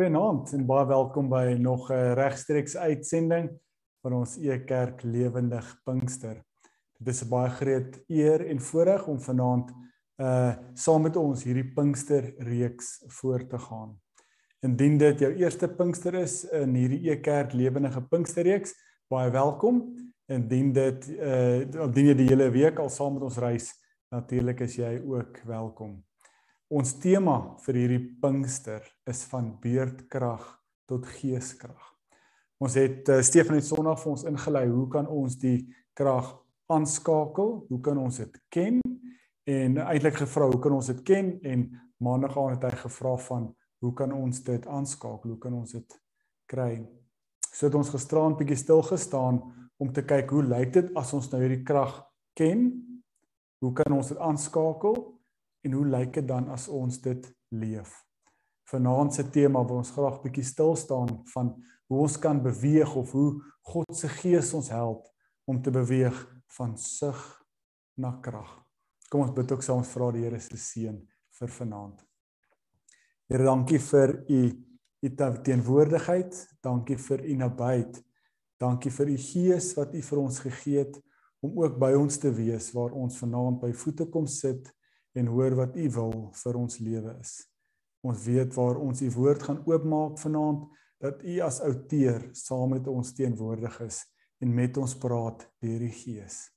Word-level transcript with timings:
Goeienaand 0.00 0.54
en 0.56 0.62
baie 0.64 0.86
welkom 0.88 1.26
by 1.28 1.58
nog 1.60 1.90
'n 1.92 2.14
regstreeks 2.16 2.76
uitsending 2.76 3.50
van 4.00 4.12
ons 4.12 4.38
Ekerk 4.38 5.02
Lewendig 5.02 5.66
Pinkster. 5.84 6.40
Dit 6.98 7.08
is 7.08 7.22
'n 7.22 7.28
baie 7.28 7.50
groot 7.50 8.00
eer 8.08 8.46
en 8.46 8.60
voorreg 8.60 9.06
om 9.06 9.20
vanaand 9.20 9.70
uh 10.16 10.56
saam 10.72 11.02
met 11.02 11.16
ons 11.16 11.44
hierdie 11.44 11.72
Pinkster 11.74 12.32
reeks 12.38 13.04
voort 13.06 13.50
te 13.50 13.58
gaan. 13.58 14.00
Indien 14.60 14.98
dit 14.98 15.18
jou 15.18 15.34
eerste 15.34 15.68
Pinkster 15.68 16.14
is 16.14 16.48
in 16.48 16.74
hierdie 16.74 17.10
Ekerk 17.10 17.52
Lewendige 17.52 18.00
Pinkster 18.00 18.44
reeks, 18.44 18.72
baie 19.08 19.30
welkom. 19.30 19.96
Indien 20.28 20.72
dit 20.72 21.08
uh 21.08 21.60
indien 21.60 22.06
jy 22.06 22.14
die 22.14 22.28
hele 22.28 22.50
week 22.50 22.78
al 22.78 22.88
saam 22.88 23.12
met 23.12 23.22
ons 23.22 23.38
reis, 23.38 23.74
natuurlik 24.08 24.60
is 24.60 24.76
jy 24.76 25.02
ook 25.04 25.44
welkom. 25.44 26.09
Ons 26.70 26.92
tema 27.02 27.56
vir 27.64 27.76
hierdie 27.80 28.02
Pinkster 28.22 28.84
is 29.10 29.24
van 29.26 29.48
beerdkrag 29.58 30.44
tot 30.86 31.08
geeskrag. 31.16 31.88
Ons 32.62 32.76
het 32.78 33.10
uh, 33.10 33.16
Stefan 33.26 33.56
het 33.58 33.66
Sondag 33.66 33.98
vir 33.98 34.12
ons 34.12 34.22
ingelei 34.30 34.62
hoe 34.70 34.84
kan 34.92 35.08
ons 35.10 35.34
die 35.42 35.64
krag 35.98 36.28
aanskakel? 36.70 37.56
Hoe 37.66 37.80
kan 37.82 37.98
ons 37.98 38.22
dit 38.22 38.38
ken? 38.54 38.78
En 39.50 39.82
eintlik 39.82 40.20
gevra 40.22 40.46
hoe 40.46 40.62
kan 40.62 40.78
ons 40.78 40.92
dit 40.92 41.02
ken 41.10 41.34
en 41.42 41.66
maandag 41.98 42.38
aan 42.38 42.54
het 42.54 42.70
hy 42.70 42.74
gevra 42.84 43.18
van 43.26 43.50
hoe 43.82 43.94
kan 43.98 44.14
ons 44.14 44.44
dit 44.46 44.70
aanskakel? 44.70 45.34
Hoe 45.34 45.42
kan 45.42 45.58
ons 45.58 45.74
dit 45.74 46.00
kry? 46.46 46.84
So 47.50 47.66
het 47.66 47.82
ons 47.82 47.90
gisteraan 47.90 48.38
bietjie 48.38 48.62
stil 48.62 48.86
gestaan 48.86 49.42
om 49.74 49.90
te 49.90 50.06
kyk 50.06 50.30
hoe 50.30 50.46
lyk 50.46 50.76
dit 50.78 50.94
as 50.94 51.10
ons 51.18 51.32
nou 51.34 51.42
hierdie 51.42 51.64
krag 51.66 51.98
ken? 52.38 52.68
Hoe 53.58 53.74
kan 53.74 53.98
ons 53.98 54.14
dit 54.14 54.22
aanskakel? 54.22 55.18
En 55.62 55.76
hoe 55.76 55.86
lyk 55.86 56.14
dit 56.18 56.28
dan 56.28 56.48
as 56.52 56.68
ons 56.68 57.00
dit 57.02 57.26
leef? 57.50 57.92
Vanaand 58.70 59.14
se 59.14 59.24
tema 59.30 59.62
wil 59.66 59.82
ons 59.82 59.92
graag 59.96 60.20
bietjie 60.22 60.46
stil 60.46 60.76
staan 60.78 61.10
van 61.32 61.54
hoe 61.90 62.02
ons 62.06 62.16
kan 62.22 62.42
beweeg 62.42 62.94
of 62.96 63.12
hoe 63.12 63.40
God 63.72 63.96
se 63.96 64.08
gees 64.20 64.52
ons 64.54 64.70
help 64.70 65.08
om 65.50 65.58
te 65.62 65.72
beweeg 65.74 66.16
van 66.56 66.76
sug 66.78 67.18
na 67.98 68.12
krag. 68.22 68.50
Kom 69.10 69.24
ons 69.24 69.34
bid 69.34 69.52
ook 69.52 69.64
saam 69.66 69.82
ons 69.82 69.90
vra 69.90 70.12
die 70.14 70.22
Here 70.22 70.38
se 70.40 70.56
seën 70.56 71.00
vir 71.40 71.54
vanaand. 71.56 71.98
Here, 73.30 73.44
dankie 73.44 73.80
vir 73.82 74.16
u 74.28 74.42
u 75.00 75.08
teenwoordigheid, 75.16 76.34
dankie 76.60 76.98
vir 77.00 77.22
u 77.24 77.36
nabyheid. 77.40 78.02
Dankie 78.60 78.90
vir 78.92 79.08
u 79.08 79.16
gees 79.16 79.70
wat 79.78 79.94
u 79.96 80.02
vir 80.04 80.18
ons 80.20 80.40
gegee 80.44 80.82
het 80.82 80.98
om 81.40 81.54
ook 81.62 81.78
by 81.80 81.94
ons 81.96 82.18
te 82.20 82.28
wees 82.36 82.68
waar 82.76 82.92
ons 82.92 83.16
vanaand 83.22 83.62
by 83.62 83.70
voete 83.72 84.04
kom 84.12 84.26
sit 84.28 84.68
en 85.12 85.26
hoor 85.26 85.56
wat 85.58 85.76
u 85.76 85.88
wil 85.96 86.14
vir 86.42 86.58
ons 86.58 86.78
lewe 86.78 87.16
is. 87.20 87.32
Ons 88.06 88.22
weet 88.24 88.54
waar 88.56 88.78
ons 88.80 89.02
u 89.02 89.10
woord 89.16 89.42
gaan 89.42 89.60
oopmaak 89.68 90.18
vanaand 90.18 90.68
dat 91.00 91.22
u 91.24 91.40
as 91.44 91.60
outeur 91.64 92.28
saam 92.36 92.76
met 92.76 92.88
ons 92.88 93.12
teenwoordig 93.16 93.80
is 93.86 94.02
en 94.40 94.54
met 94.54 94.76
ons 94.80 94.94
praat 95.00 95.44
deur 95.60 95.82
die 95.84 95.92
Gees. 95.92 96.48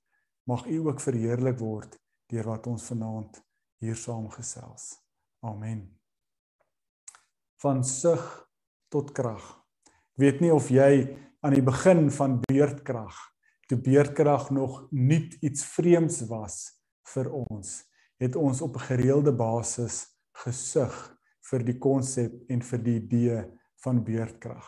Mag 0.48 0.66
u 0.68 0.78
ook 0.88 1.02
verheerlik 1.04 1.60
word 1.60 1.98
deur 2.32 2.48
wat 2.52 2.68
ons 2.68 2.86
vanaand 2.92 3.40
hier 3.84 4.00
saam 4.00 4.30
gesels. 4.32 4.94
Amen. 5.44 5.86
Van 7.60 7.84
sug 7.84 8.24
tot 8.92 9.12
krag. 9.16 9.44
Ek 10.14 10.24
weet 10.24 10.44
nie 10.44 10.52
of 10.54 10.70
jy 10.72 11.18
aan 11.44 11.56
die 11.56 11.66
begin 11.66 12.08
van 12.14 12.38
beerdkrag, 12.46 13.16
toe 13.68 13.80
beerdkrag 13.80 14.50
nog 14.56 14.86
nuut 14.92 15.36
iets 15.44 15.66
vreemds 15.74 16.22
was 16.30 16.62
vir 17.14 17.32
ons 17.34 17.82
het 18.24 18.36
ons 18.40 18.62
op 18.62 18.76
'n 18.76 18.88
gereelde 18.90 19.34
basis 19.36 20.08
gesug 20.46 20.96
vir 21.50 21.64
die 21.64 21.78
konsep 21.78 22.34
en 22.50 22.62
vir 22.62 22.80
die 22.80 22.96
idee 22.96 23.44
van 23.84 24.04
beerdkrag. 24.04 24.66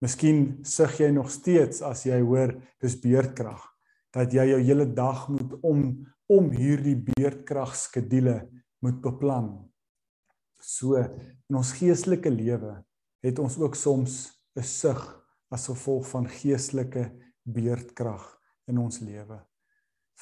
Miskien 0.00 0.58
sug 0.62 0.98
jy 1.00 1.10
nog 1.10 1.30
steeds 1.30 1.82
as 1.82 2.04
jy 2.04 2.20
hoor 2.20 2.54
dis 2.80 2.96
beerdkrag 3.00 3.62
dat 4.14 4.32
jy 4.32 4.44
jou 4.52 4.60
hele 4.60 4.86
dag 4.86 5.28
moet 5.28 5.54
om 5.62 5.80
om 6.26 6.50
hierdie 6.50 6.96
beerdkrag 6.96 7.74
skedule 7.76 8.48
moet 8.80 9.00
beplan. 9.04 9.48
So 10.60 10.96
in 10.96 11.56
ons 11.56 11.72
geestelike 11.76 12.30
lewe 12.32 12.78
het 13.24 13.38
ons 13.38 13.58
ook 13.58 13.74
soms 13.76 14.32
'n 14.56 14.62
sug 14.62 15.02
as 15.50 15.66
gevolg 15.66 16.06
van 16.08 16.28
geestelike 16.28 17.10
beerdkrag 17.44 18.24
in 18.66 18.78
ons 18.78 19.00
lewe. 19.00 19.40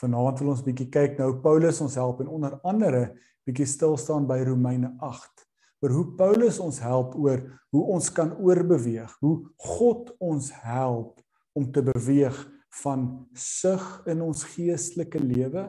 Vanaand 0.01 0.41
wil 0.41 0.55
ons 0.55 0.65
bietjie 0.65 0.89
kyk 0.93 1.19
nou 1.21 1.35
Paulus 1.45 1.81
ons 1.85 1.97
help 2.01 2.23
en 2.25 2.31
onder 2.33 2.59
andere 2.65 3.03
bietjie 3.47 3.69
stil 3.69 3.99
staan 4.01 4.29
by 4.29 4.41
Romeine 4.47 4.95
8 5.03 5.47
oor 5.83 5.95
hoe 5.97 6.07
Paulus 6.19 6.61
ons 6.63 6.79
help 6.83 7.17
oor 7.19 7.43
hoe 7.75 7.83
ons 7.97 8.09
kan 8.15 8.31
oorbeweeg, 8.39 9.11
hoe 9.21 9.37
God 9.59 10.13
ons 10.23 10.51
help 10.63 11.19
om 11.59 11.67
te 11.75 11.83
beweeg 11.85 12.37
van 12.83 13.09
sug 13.37 13.83
in 14.09 14.23
ons 14.25 14.45
geestelike 14.55 15.21
lewe 15.21 15.67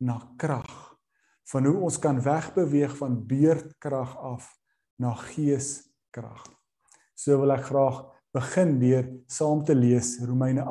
na 0.00 0.20
krag. 0.40 0.70
Van 1.48 1.66
hoe 1.66 1.76
ons 1.88 1.98
kan 2.00 2.20
wegbeweeg 2.22 2.94
van 3.00 3.18
beerdkrag 3.26 4.14
af 4.20 4.46
na 5.00 5.14
geeskrag. 5.32 6.44
So 7.18 7.40
wil 7.40 7.56
ek 7.56 7.66
graag 7.72 8.04
begin 8.36 8.76
deur 8.78 9.08
saam 9.32 9.64
te 9.66 9.74
lees 9.74 10.18
Romeine 10.22 10.68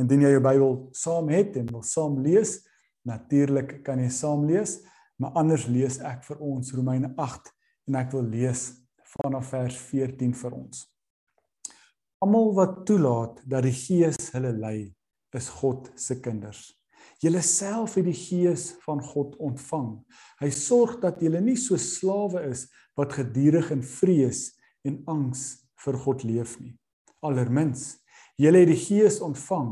Indien 0.00 0.26
jy 0.26 0.34
jou 0.34 0.42
Bybel 0.44 0.74
saam 0.96 1.30
het 1.32 1.56
en 1.56 1.70
wil 1.72 1.84
saam 1.86 2.18
lees, 2.24 2.58
natuurlik 3.08 3.78
kan 3.86 4.02
jy 4.02 4.10
saam 4.12 4.44
lees, 4.48 4.80
maar 5.16 5.38
anders 5.40 5.64
lees 5.72 6.00
ek 6.04 6.26
vir 6.26 6.42
ons 6.44 6.74
Romeine 6.76 7.14
8 7.16 7.52
en 7.88 7.96
ek 8.02 8.12
wil 8.12 8.26
lees 8.28 8.68
vanaf 9.16 9.54
vers 9.54 9.78
14 9.88 10.34
vir 10.36 10.56
ons. 10.58 10.84
Almal 12.20 12.52
wat 12.56 12.82
toelaat 12.88 13.40
dat 13.48 13.64
die 13.64 13.76
Gees 13.76 14.30
hulle 14.34 14.52
lei, 14.56 14.78
is 15.36 15.48
God 15.52 15.90
se 16.00 16.16
kinders. 16.24 16.70
Julle 17.20 17.42
self 17.44 17.96
het 17.96 18.06
die 18.08 18.16
Gees 18.16 18.70
van 18.84 19.00
God 19.04 19.36
ontvang. 19.42 19.90
Hy 20.40 20.48
sorg 20.52 20.98
dat 21.02 21.20
julle 21.24 21.40
nie 21.44 21.56
so 21.60 21.78
slawe 21.80 22.44
is 22.50 22.66
wat 22.96 23.16
gedurig 23.16 23.70
in 23.72 23.84
vrees 23.84 24.50
en 24.84 25.02
angs 25.12 25.46
vir 25.84 26.00
God 26.04 26.24
leef 26.28 26.56
nie. 26.60 26.74
Allermins 27.24 27.94
Julle 28.40 28.64
het 28.64 28.70
die 28.70 28.80
Gees 28.80 29.20
ontvang. 29.24 29.70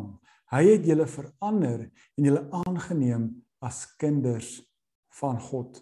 Hy 0.54 0.62
het 0.68 0.86
julle 0.86 1.06
verander 1.10 1.86
en 1.88 2.28
julle 2.28 2.44
aangeneem 2.64 3.28
as 3.64 3.84
kinders 4.00 4.58
van 5.20 5.40
God. 5.40 5.80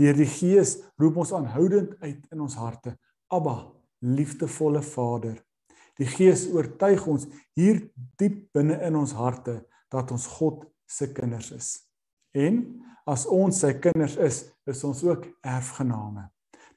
Deur 0.00 0.16
die 0.16 0.28
Gees 0.28 0.78
roep 1.00 1.20
ons 1.22 1.32
aanhoudend 1.36 1.96
uit 2.02 2.26
in 2.32 2.42
ons 2.44 2.56
harte: 2.60 2.96
Abba, 3.32 3.70
liefdevolle 4.00 4.82
Vader. 4.84 5.38
Die 6.00 6.08
Gees 6.08 6.46
oortuig 6.48 7.04
ons 7.08 7.26
hier 7.58 7.82
diep 8.20 8.46
binne 8.56 8.78
in 8.86 8.96
ons 8.96 9.12
harte 9.16 9.60
dat 9.92 10.12
ons 10.14 10.26
God 10.38 10.64
se 10.88 11.10
kinders 11.12 11.50
is. 11.56 11.70
En 12.36 12.62
as 13.10 13.26
ons 13.28 13.62
sy 13.64 13.74
kinders 13.82 14.16
is, 14.20 14.44
is 14.68 14.84
ons 14.86 15.02
ook 15.04 15.26
erfgename. 15.44 16.28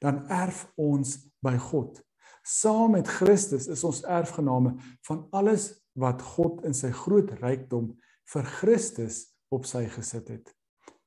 Dan 0.02 0.24
erf 0.28 0.66
ons 0.76 1.16
by 1.44 1.54
God. 1.70 2.00
Saam 2.44 2.92
met 2.92 3.08
Christus 3.08 3.66
is 3.72 3.84
ons 3.88 4.02
erfgename 4.04 4.74
van 5.08 5.22
alles 5.32 5.70
wat 5.96 6.20
God 6.34 6.60
in 6.68 6.76
sy 6.76 6.90
groot 6.92 7.30
rykdom 7.40 7.94
vir 8.32 8.50
Christus 8.58 9.22
op 9.54 9.64
sy 9.68 9.86
gesit 9.88 10.28
het. 10.28 10.52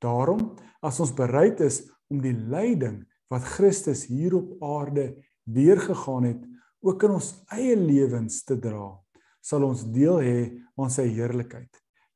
Daarom, 0.01 0.55
as 0.81 0.99
ons 1.01 1.13
bereid 1.13 1.61
is 1.61 1.83
om 2.09 2.23
die 2.23 2.33
lyding 2.33 3.03
wat 3.29 3.45
Christus 3.57 4.07
hier 4.09 4.37
op 4.37 4.63
aarde 4.63 5.11
deurgegaan 5.45 6.29
het, 6.31 6.41
ook 6.81 7.05
in 7.05 7.17
ons 7.17 7.31
eie 7.53 7.75
lewens 7.77 8.41
te 8.47 8.57
dra, 8.61 8.95
sal 9.41 9.65
ons 9.67 9.85
deel 9.93 10.21
hê 10.23 10.39
aan 10.77 10.93
sy 10.93 11.07
heerlikheid. 11.11 11.69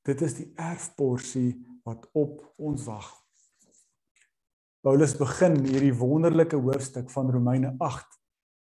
Dit 0.05 0.21
is 0.25 0.37
die 0.39 0.49
erfporsie 0.57 1.59
wat 1.85 2.07
op 2.17 2.41
ons 2.57 2.85
wag. 2.89 3.09
Paulus 4.81 5.13
begin 5.17 5.59
hierdie 5.61 5.93
wonderlike 5.93 6.57
hoofstuk 6.57 7.11
van 7.13 7.29
Romeine 7.29 7.75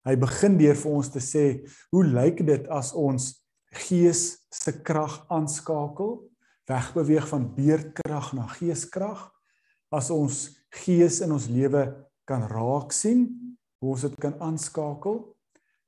Hy 0.07 0.17
begin 0.17 0.57
deur 0.57 0.79
vir 0.81 0.93
ons 0.97 1.11
te 1.13 1.21
sê, 1.21 1.45
hoe 1.93 2.05
lyk 2.05 2.41
dit 2.47 2.69
as 2.73 2.95
ons 2.97 3.33
gees 3.87 4.23
se 4.53 4.73
krag 4.87 5.21
aanskakel, 5.29 6.17
wegbeweeg 6.71 7.27
van 7.29 7.49
beerdkrag 7.57 8.33
na 8.39 8.47
geeskrag? 8.57 9.29
As 9.93 10.11
ons 10.15 10.47
gees 10.85 11.21
in 11.25 11.35
ons 11.35 11.49
lewe 11.51 11.85
kan 12.29 12.47
raak 12.49 12.95
sien, 12.95 13.27
hoe 13.81 13.93
ons 13.95 14.07
dit 14.07 14.17
kan 14.23 14.37
aanskakel, 14.41 15.23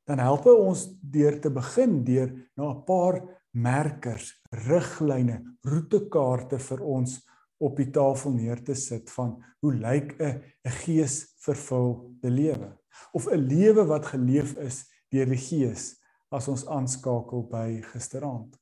dan 0.09 0.21
help 0.21 0.49
hy 0.51 0.55
ons 0.59 0.89
deur 1.01 1.39
te 1.41 1.51
begin 1.55 2.03
deur 2.05 2.33
na 2.59 2.73
'n 2.73 2.85
paar 2.85 3.23
merkers, 3.55 4.33
riglyne, 4.67 5.43
roetekaarte 5.65 6.59
vir 6.59 6.81
ons 6.81 7.21
op 7.63 7.77
die 7.79 7.91
tafel 7.95 8.35
neer 8.35 8.63
te 8.65 8.75
sit 8.75 9.11
van 9.15 9.37
hoe 9.61 9.75
lyk 9.75 10.17
'n 10.19 10.43
'n 10.67 10.77
geesvervulde 10.83 12.31
lewe? 12.31 12.83
of 13.13 13.27
'n 13.27 13.47
lewe 13.47 13.85
wat 13.85 14.07
geleef 14.07 14.57
is 14.57 14.85
deur 15.09 15.27
die 15.27 15.41
Gees 15.41 15.97
as 16.29 16.49
ons 16.49 16.67
aanskakel 16.67 17.45
by 17.49 17.81
gisteraand. 17.93 18.57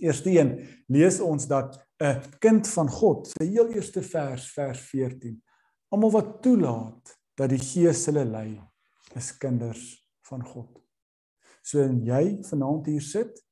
Eerste 0.00 0.30
een 0.30 0.58
lees 0.86 1.20
ons 1.20 1.46
dat 1.46 1.80
'n 2.02 2.20
kind 2.38 2.68
van 2.68 2.88
God, 2.88 3.28
sy 3.28 3.46
heel 3.46 3.68
eerste 3.72 4.02
vers 4.02 4.50
vers 4.52 4.80
14, 4.80 5.42
almal 5.88 6.10
wat 6.10 6.42
toelaat 6.42 7.18
dat 7.34 7.48
die 7.48 7.58
Gees 7.58 8.06
hulle 8.06 8.24
lei, 8.24 8.60
is 9.14 9.36
kinders 9.38 10.10
van 10.28 10.44
God. 10.44 10.80
So 11.62 11.80
en 11.80 12.04
jy 12.04 12.42
vanaand 12.42 12.86
hier 12.86 13.02
sit, 13.02 13.44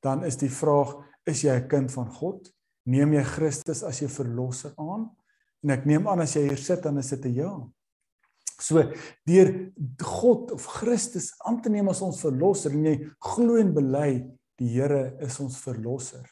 dan 0.00 0.24
is 0.24 0.36
die 0.36 0.50
vraag, 0.50 0.96
is 1.26 1.42
jy 1.42 1.54
'n 1.54 1.68
kind 1.68 1.92
van 1.92 2.10
God? 2.10 2.52
Neem 2.90 3.14
jy 3.14 3.24
Christus 3.36 3.84
as 3.86 4.00
jou 4.02 4.08
verlosser 4.10 4.74
aan? 4.80 5.06
En 5.62 5.74
ek 5.76 5.86
neem 5.88 6.08
aan 6.08 6.24
as 6.24 6.34
jy 6.36 6.46
hier 6.48 6.60
sit 6.60 6.82
dan 6.82 6.98
is 6.98 7.12
dit 7.12 7.26
'n 7.26 7.34
ja. 7.34 7.52
So 8.60 8.82
deur 9.24 9.72
God 10.02 10.52
of 10.52 10.66
Christus 10.66 11.32
aan 11.44 11.62
te 11.62 11.70
neem 11.70 11.88
as 11.88 12.02
ons 12.02 12.20
verlosser 12.20 12.72
en 12.72 12.84
jy 12.84 12.96
glo 13.18 13.56
en 13.56 13.72
bely 13.74 14.10
die 14.60 14.68
Here 14.68 15.16
is 15.24 15.38
ons 15.40 15.56
verlosser, 15.64 16.26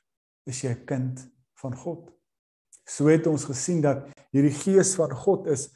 is 0.46 0.62
jy 0.62 0.70
'n 0.70 0.86
kind 0.86 1.30
van 1.62 1.74
God. 1.74 2.10
So 2.86 3.08
het 3.08 3.26
ons 3.26 3.44
gesien 3.44 3.80
dat 3.80 4.08
hierdie 4.32 4.52
gees 4.52 4.94
van 4.96 5.10
God 5.10 5.46
is 5.46 5.68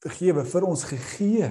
vergewe 0.00 0.44
vir 0.44 0.64
ons 0.64 0.84
gegee. 0.84 1.50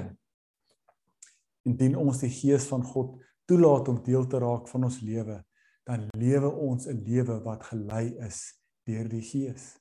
Indien 1.65 1.95
ons 1.95 2.19
die 2.21 2.29
gees 2.29 2.67
van 2.69 2.83
God 2.83 3.21
toelaat 3.45 3.89
om 3.89 4.03
deel 4.03 4.25
te 4.29 4.39
raak 4.41 4.67
van 4.67 4.83
ons 4.83 5.01
lewe, 5.01 5.43
dan 5.85 6.07
lewe 6.17 6.49
ons 6.49 6.87
'n 6.87 7.03
lewe 7.05 7.39
wat 7.43 7.63
gelei 7.63 8.15
is 8.25 8.53
deur 8.85 9.07
die 9.09 9.21
gees. 9.21 9.77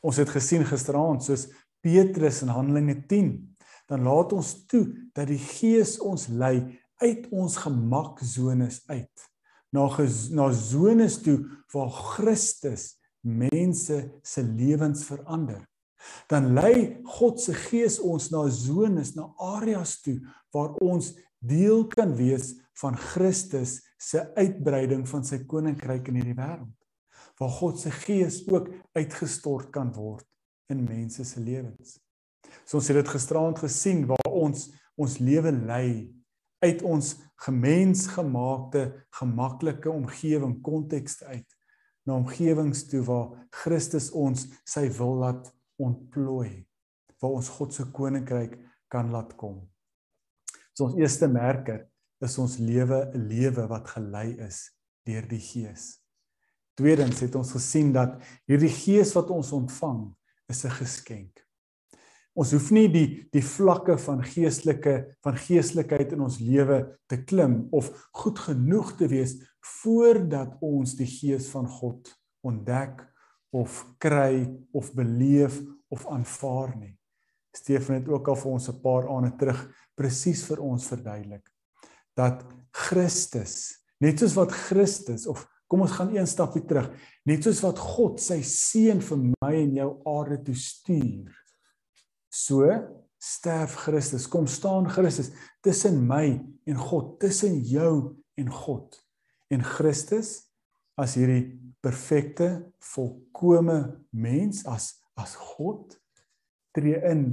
Ons 0.00 0.16
het 0.16 0.28
gesien 0.28 0.64
gisteraand 0.64 1.22
soos 1.22 1.48
Petrus 1.80 2.42
in 2.42 2.48
Handelinge 2.48 3.06
10, 3.06 3.56
dan 3.86 4.02
laat 4.02 4.32
ons 4.32 4.66
toe 4.66 5.10
dat 5.12 5.26
die 5.28 5.38
gees 5.38 5.98
ons 5.98 6.28
lei 6.28 6.78
uit 7.02 7.26
ons 7.30 7.56
gemaksones 7.56 8.82
uit 8.86 9.28
na 9.72 9.88
na 10.30 10.52
zones 10.52 11.22
toe 11.22 11.38
waar 11.72 11.90
Christus 11.90 12.98
mense 13.20 13.98
se 14.22 14.42
lewens 14.42 15.04
verander 15.04 15.62
dan 16.28 16.52
lei 16.52 16.98
God 17.18 17.40
se 17.40 17.54
gees 17.54 18.00
ons 18.00 18.30
na 18.32 18.48
zones, 18.50 19.14
na 19.14 19.28
areas 19.38 20.00
toe 20.02 20.18
waar 20.54 20.74
ons 20.82 21.12
deel 21.38 21.86
kan 21.90 22.14
wees 22.18 22.54
van 22.80 22.96
Christus 22.98 23.80
se 24.02 24.22
uitbreiding 24.34 25.04
van 25.08 25.24
sy 25.26 25.42
koninkryk 25.48 26.10
in 26.10 26.18
hierdie 26.20 26.38
wêreld. 26.38 26.72
Waar 27.38 27.52
God 27.58 27.78
se 27.80 27.92
gees 28.02 28.42
ook 28.50 28.68
uitgestort 28.98 29.70
kan 29.74 29.92
word 29.94 30.26
in 30.72 30.82
mense 30.84 31.24
se 31.24 31.40
lewens. 31.40 31.98
So 32.66 32.80
ons 32.80 32.90
het 32.90 32.98
dit 32.98 33.12
gisteraand 33.14 33.62
gesien 33.62 34.06
waar 34.10 34.32
ons 34.32 34.70
ons 35.00 35.14
lewe 35.24 35.50
lei 35.54 36.12
uit 36.62 36.82
ons 36.86 37.14
gemensgemaakte 37.46 38.82
gemaklike 39.18 39.90
omgewing 39.90 40.58
konteks 40.62 41.22
uit 41.24 41.56
na 42.06 42.18
omgewings 42.18 42.84
toe 42.90 43.00
waar 43.06 43.30
Christus 43.62 44.10
ons 44.12 44.44
sy 44.68 44.84
wil 44.98 45.16
laat 45.22 45.48
ontplooi 45.80 46.66
waar 47.22 47.38
ons 47.38 47.48
God 47.56 47.74
se 47.74 47.86
koninkryk 47.94 48.58
kan 48.90 49.10
laat 49.14 49.36
kom. 49.38 49.60
So 50.74 50.90
ons 50.90 50.98
eerste 50.98 51.28
merker 51.30 51.86
is 52.22 52.38
ons 52.38 52.58
lewe 52.58 53.10
'n 53.14 53.28
lewe 53.28 53.66
wat 53.68 53.88
gelei 53.88 54.36
is 54.38 54.70
deur 55.06 55.26
die 55.28 55.40
Gees. 55.40 55.98
Tweedens 56.78 57.20
het 57.20 57.34
ons 57.34 57.52
gesien 57.52 57.92
dat 57.92 58.22
hierdie 58.46 58.72
Gees 58.72 59.12
wat 59.14 59.30
ons 59.30 59.52
ontvang 59.52 60.14
is 60.48 60.64
'n 60.64 60.70
geskenk. 60.70 61.42
Ons 62.34 62.52
hoef 62.52 62.70
nie 62.70 62.88
die 62.88 63.28
die 63.32 63.42
vlakke 63.44 63.98
van 63.98 64.22
geestelike 64.24 65.16
van 65.20 65.36
geestelikheid 65.36 66.12
in 66.12 66.20
ons 66.20 66.40
lewe 66.40 66.98
te 67.06 67.24
klim 67.24 67.68
of 67.70 67.90
goed 68.12 68.38
genoeg 68.38 68.96
te 68.96 69.08
wees 69.08 69.36
voordat 69.82 70.56
ons 70.60 70.94
die 70.96 71.06
Gees 71.06 71.50
van 71.52 71.68
God 71.68 72.08
ontdek 72.40 73.04
of 73.52 73.84
kry 73.98 74.48
of 74.72 74.94
beleef 74.94 75.60
of 75.90 76.06
aanvaar 76.06 76.76
nie. 76.76 76.96
Stefan 77.52 78.00
het 78.00 78.08
ook 78.08 78.28
al 78.28 78.36
vir 78.36 78.52
ons 78.52 78.68
'n 78.68 78.80
paar 78.80 79.08
aande 79.08 79.36
terug 79.36 79.68
presies 79.94 80.44
vir 80.44 80.60
ons 80.60 80.88
verduidelik 80.88 81.52
dat 82.18 82.44
Christus, 82.72 83.78
net 84.02 84.20
soos 84.20 84.36
wat 84.38 84.54
Christus 84.68 85.26
of 85.30 85.44
kom 85.70 85.84
ons 85.86 85.94
gaan 85.96 86.10
een 86.12 86.28
stapie 86.28 86.64
terug, 86.68 86.90
net 87.28 87.46
soos 87.46 87.62
wat 87.64 87.78
God 87.80 88.20
sy 88.20 88.42
seun 88.44 89.00
vir 89.04 89.22
my 89.40 89.52
en 89.56 89.76
jou 89.78 89.88
aarde 90.12 90.40
toe 90.44 90.56
stuur. 90.58 91.32
So 92.32 92.68
sterf 93.22 93.78
Christus, 93.84 94.26
kom 94.28 94.48
staan 94.50 94.90
Christus 94.90 95.30
tussen 95.64 96.02
my 96.08 96.26
en 96.68 96.80
God, 96.80 97.16
tussen 97.22 97.60
jou 97.64 98.18
en 98.36 98.52
God. 98.52 98.98
En 99.52 99.64
Christus 99.64 100.42
as 101.00 101.16
hierdie 101.16 101.54
perfekte, 101.84 102.66
volkomme 102.92 103.78
mens 104.12 104.66
as 104.68 104.98
as 105.20 105.34
God 105.36 105.92
tree 106.72 106.96
in 107.04 107.26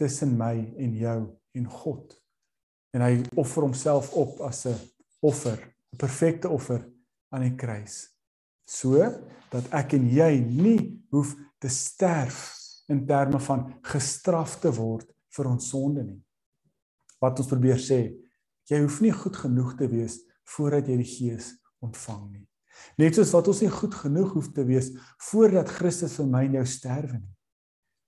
tussen 0.00 0.32
my 0.38 0.54
en 0.80 0.94
jou 0.96 1.18
en 1.56 1.66
God. 1.68 2.14
En 2.94 3.02
hy 3.04 3.22
offer 3.34 3.66
homself 3.66 4.12
op 4.12 4.40
as 4.40 4.66
'n 4.66 4.76
offer, 5.20 5.58
'n 5.92 5.96
perfekte 5.96 6.48
offer 6.48 6.86
aan 7.28 7.42
die 7.42 7.56
kruis. 7.56 8.08
So 8.64 8.98
dat 9.50 9.68
ek 9.70 9.92
en 9.92 10.08
jy 10.10 10.38
nie 10.40 11.02
hoef 11.10 11.34
te 11.58 11.68
sterf 11.68 12.56
in 12.88 13.06
terme 13.06 13.40
van 13.40 13.66
gestraf 13.82 14.58
te 14.60 14.72
word 14.74 15.10
vir 15.36 15.48
ons 15.50 15.68
sonde 15.68 16.04
nie. 16.04 16.22
Wat 17.20 17.38
ons 17.38 17.48
probeer 17.48 17.78
sê, 17.78 18.00
jy 18.70 18.80
hoef 18.82 19.00
nie 19.00 19.12
goed 19.14 19.36
genoeg 19.36 19.76
te 19.78 19.88
wees 19.88 20.20
voordat 20.56 20.88
jy 20.88 20.96
die 20.96 21.10
Gees 21.10 21.54
ontvang 21.82 22.30
nie. 22.30 22.44
Net 23.00 23.16
soos 23.16 23.32
wat 23.34 23.48
ons 23.50 23.62
nie 23.64 23.72
goed 23.72 23.94
genoeg 23.94 24.34
hoef 24.36 24.50
te 24.54 24.64
wees 24.68 24.92
voordat 25.30 25.72
Christus 25.78 26.16
vir 26.20 26.28
my 26.32 26.44
en 26.46 26.58
jou 26.60 26.66
sterwe 26.66 27.18
nie. 27.18 27.34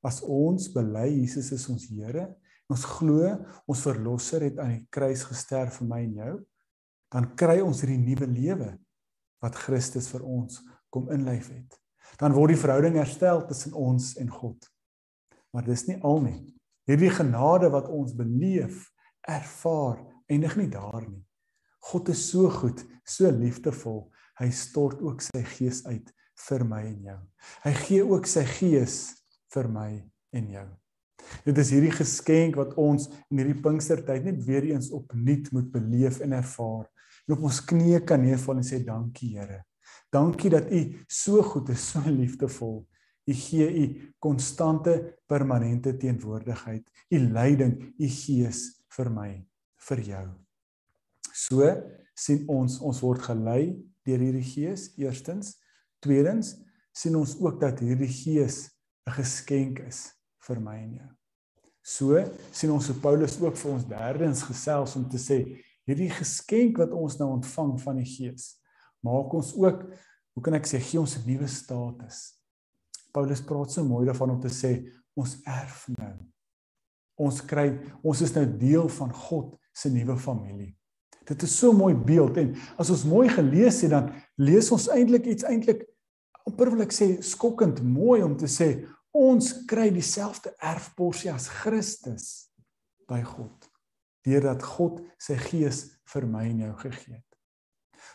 As 0.07 0.21
ons 0.23 0.69
bely 0.75 1.09
Jesus 1.11 1.51
is 1.57 1.67
ons 1.73 1.89
Here, 1.91 2.29
ons 2.69 2.85
glo 2.99 3.33
ons 3.69 3.85
verlosser 3.85 4.45
het 4.49 4.59
aan 4.61 4.75
die 4.77 4.87
kruis 4.93 5.25
gesterf 5.29 5.81
vir 5.81 5.89
my 5.91 6.01
en 6.05 6.17
jou, 6.23 6.35
dan 7.13 7.31
kry 7.41 7.59
ons 7.65 7.81
hierdie 7.83 8.01
nuwe 8.01 8.29
lewe 8.29 8.71
wat 9.43 9.57
Christus 9.57 10.11
vir 10.13 10.25
ons 10.27 10.61
kom 10.93 11.09
inlyf 11.15 11.49
het. 11.53 11.79
Dan 12.21 12.35
word 12.37 12.55
die 12.55 12.61
verhouding 12.61 12.99
herstel 12.99 13.45
tussen 13.49 13.75
ons 13.77 14.15
en 14.21 14.31
God. 14.33 14.59
Maar 15.53 15.65
dis 15.69 15.87
nie 15.89 15.99
al 16.05 16.21
nie. 16.25 16.39
Hierdie 16.89 17.13
genade 17.13 17.69
wat 17.73 17.89
ons 17.93 18.15
beleef, 18.17 18.89
ervaar, 19.29 20.01
eindig 20.29 20.57
nie 20.57 20.69
daar 20.73 21.05
nie. 21.05 21.23
God 21.89 22.11
is 22.13 22.25
so 22.31 22.51
goed, 22.53 22.81
so 23.09 23.31
liefdevol 23.33 24.09
hy 24.39 24.51
stort 24.55 25.01
ook 25.03 25.23
sy 25.25 25.43
gees 25.57 25.83
uit 25.89 26.13
vir 26.49 26.65
my 26.69 26.83
en 26.87 26.99
jou. 27.11 27.21
Hy 27.65 27.73
gee 27.85 28.05
ook 28.07 28.29
sy 28.31 28.45
gees 28.59 28.99
vir 29.55 29.71
my 29.73 29.89
en 30.37 30.53
jou. 30.53 30.69
Dit 31.47 31.59
is 31.59 31.71
hierdie 31.73 31.95
geskenk 31.95 32.59
wat 32.59 32.75
ons 32.81 33.09
in 33.31 33.41
hierdie 33.41 33.59
Pinkstertyd 33.63 34.27
net 34.27 34.43
weer 34.47 34.67
eens 34.71 34.91
opnuut 34.95 35.51
moet 35.55 35.71
beleef 35.73 36.21
en 36.25 36.37
ervaar. 36.39 36.87
En 37.27 37.37
op 37.37 37.49
ons 37.49 37.61
knieë 37.71 38.03
kan 38.09 38.23
neerval 38.23 38.61
en 38.61 38.67
sê 38.67 38.81
dankie 38.85 39.35
Here. 39.37 39.63
Dankie 40.13 40.51
dat 40.53 40.71
U 40.73 40.81
so 41.09 41.43
goed 41.45 41.69
is, 41.75 41.85
so 41.93 42.01
liefdevol. 42.05 42.81
U 43.29 43.35
gee 43.37 43.69
U 43.69 43.85
konstante 44.25 44.95
permanente 45.29 45.93
teenwoordigheid, 46.01 46.85
U 47.13 47.19
leiding, 47.35 47.75
U 48.01 48.09
gees 48.09 48.63
vir 48.97 49.11
my, 49.13 49.31
vir 49.89 50.05
jou. 50.07 50.27
So 51.37 51.69
sien 52.19 52.47
ons 52.51 52.81
ons 52.83 53.03
word 53.05 53.29
gelei 53.29 53.77
deur 54.09 54.25
hierdie 54.25 54.47
gees 54.47 54.89
eerstens 54.99 55.55
tweedens 56.03 56.57
sien 56.97 57.15
ons 57.19 57.37
ook 57.39 57.61
dat 57.63 57.85
hierdie 57.85 58.11
gees 58.11 58.65
'n 59.07 59.15
geskenk 59.21 59.85
is 59.87 60.09
vir 60.49 60.61
my 60.61 60.77
en 60.83 60.93
jou 60.99 61.18
so 61.89 62.21
sien 62.53 62.75
ons 62.75 62.91
hoe 62.91 62.99
Paulus 63.01 63.39
ook 63.41 63.57
vir 63.57 63.73
ons 63.73 63.89
derdens 63.89 64.45
gesels 64.45 64.97
om 64.99 65.07
te 65.09 65.21
sê 65.23 65.41
hierdie 65.89 66.11
geskenk 66.13 66.83
wat 66.83 66.93
ons 66.93 67.17
nou 67.21 67.31
ontvang 67.39 67.77
van 67.81 68.03
die 68.03 68.09
gees 68.09 68.59
maak 69.05 69.33
ons 69.35 69.55
ook 69.57 69.87
hoe 70.39 70.45
kan 70.45 70.55
ek 70.59 70.69
sê 70.71 70.79
gee 70.79 71.01
ons 71.01 71.17
'n 71.19 71.27
nuwe 71.27 71.49
status. 71.49 72.39
Paulus 73.13 73.43
praat 73.43 73.73
so 73.73 73.85
mooi 73.85 74.07
daarvan 74.07 74.31
om 74.31 74.41
te 74.41 74.49
sê 74.49 74.87
ons 75.17 75.37
erf 75.45 75.89
nou. 75.99 76.15
Ons 77.19 77.41
kry 77.41 77.81
ons 78.03 78.21
is 78.21 78.35
nou 78.35 78.47
deel 78.47 78.89
van 78.89 79.13
God 79.13 79.57
se 79.73 79.91
nuwe 79.91 80.17
familie. 80.17 80.77
Dit 81.27 81.43
is 81.43 81.59
so 81.59 81.73
mooi 81.73 81.95
beeld 81.95 82.37
en 82.37 82.55
as 82.79 82.91
ons 82.91 83.05
mooi 83.05 83.29
gelees 83.29 83.83
het 83.83 83.91
dan 83.91 84.13
lees 84.37 84.71
ons 84.73 84.89
eintlik 84.89 85.27
iets 85.27 85.45
eintlik 85.45 85.87
amper 86.47 86.71
wil 86.71 86.83
ek 86.83 86.93
sê 86.93 87.21
skokkend 87.23 87.83
mooi 87.83 88.23
om 88.23 88.37
te 88.37 88.47
sê 88.47 88.87
ons 89.19 89.51
kry 89.67 89.89
dieselfde 89.91 90.53
erfporsie 90.63 91.31
as 91.33 91.49
Christus 91.51 92.49
by 93.11 93.23
God 93.27 93.67
deurdat 94.27 94.63
God 94.63 95.01
sy 95.21 95.39
gees 95.41 95.87
vir 96.13 96.27
my 96.29 96.45
en 96.51 96.63
jou 96.67 96.75
gegee 96.83 97.17
het. 97.17 97.25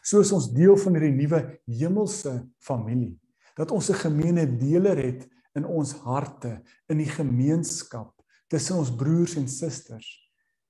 So 0.04 0.22
is 0.22 0.34
ons 0.36 0.52
deel 0.54 0.76
van 0.80 0.98
hierdie 0.98 1.16
nuwe 1.16 1.40
hemelse 1.80 2.34
familie 2.64 3.16
dat 3.58 3.72
ons 3.72 3.90
'n 3.90 4.04
gemeene 4.06 4.46
deler 4.46 4.98
het 4.98 5.30
in 5.56 5.66
ons 5.66 5.94
harte 6.06 6.62
in 6.90 6.98
die 6.98 7.10
gemeenskap 7.10 8.14
tussen 8.48 8.78
ons 8.78 8.96
broers 8.96 9.36
en 9.36 9.48
susters 9.48 10.10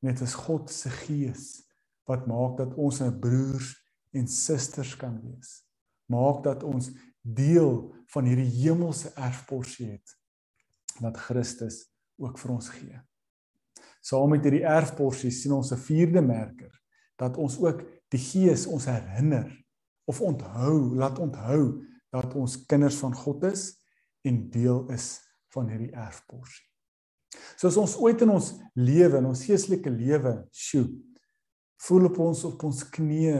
net 0.01 0.21
as 0.21 0.33
God 0.33 0.69
se 0.69 0.89
gees 0.89 1.63
wat 2.07 2.27
maak 2.27 2.57
dat 2.57 2.73
ons 2.75 3.01
'n 3.01 3.19
broers 3.19 3.75
en 4.13 4.27
susters 4.27 4.95
kan 4.95 5.19
wees. 5.21 5.63
Maak 6.07 6.43
dat 6.43 6.63
ons 6.63 6.91
deel 7.21 7.95
van 8.07 8.25
hierdie 8.25 8.51
hemelse 8.63 9.11
erfporsie 9.15 9.91
het 9.91 10.22
wat 11.01 11.17
Christus 11.17 11.83
ook 12.21 12.37
vir 12.39 12.51
ons 12.53 12.69
gee. 12.69 12.99
Saam 14.03 14.33
met 14.33 14.43
hierdie 14.43 14.65
erfporsie 14.67 15.31
sien 15.31 15.55
ons 15.55 15.71
'n 15.71 15.79
vierde 15.79 16.21
merker 16.21 16.71
dat 17.17 17.37
ons 17.37 17.57
ook 17.57 17.83
die 18.11 18.19
Gees 18.19 18.67
ons 18.67 18.85
herinner 18.85 19.49
of 20.05 20.21
onthou, 20.21 20.95
laat 20.95 21.19
onthou 21.19 21.85
dat 22.11 22.35
ons 22.35 22.65
kinders 22.65 22.95
van 22.95 23.13
God 23.15 23.43
is 23.43 23.79
en 24.21 24.49
deel 24.49 24.89
is 24.91 25.21
van 25.53 25.69
hierdie 25.69 25.93
erfporsie. 25.95 26.67
So 27.57 27.67
as 27.67 27.77
ons 27.77 27.95
ooit 27.97 28.21
in 28.21 28.29
ons 28.29 28.53
lewe, 28.75 29.17
in 29.17 29.25
ons 29.25 29.45
geestelike 29.47 29.89
lewe, 29.89 30.35
sjoe, 30.51 30.87
voel 31.87 32.09
op 32.11 32.19
ons 32.19 32.43
op 32.43 32.63
ons 32.63 32.83
knieë 32.93 33.39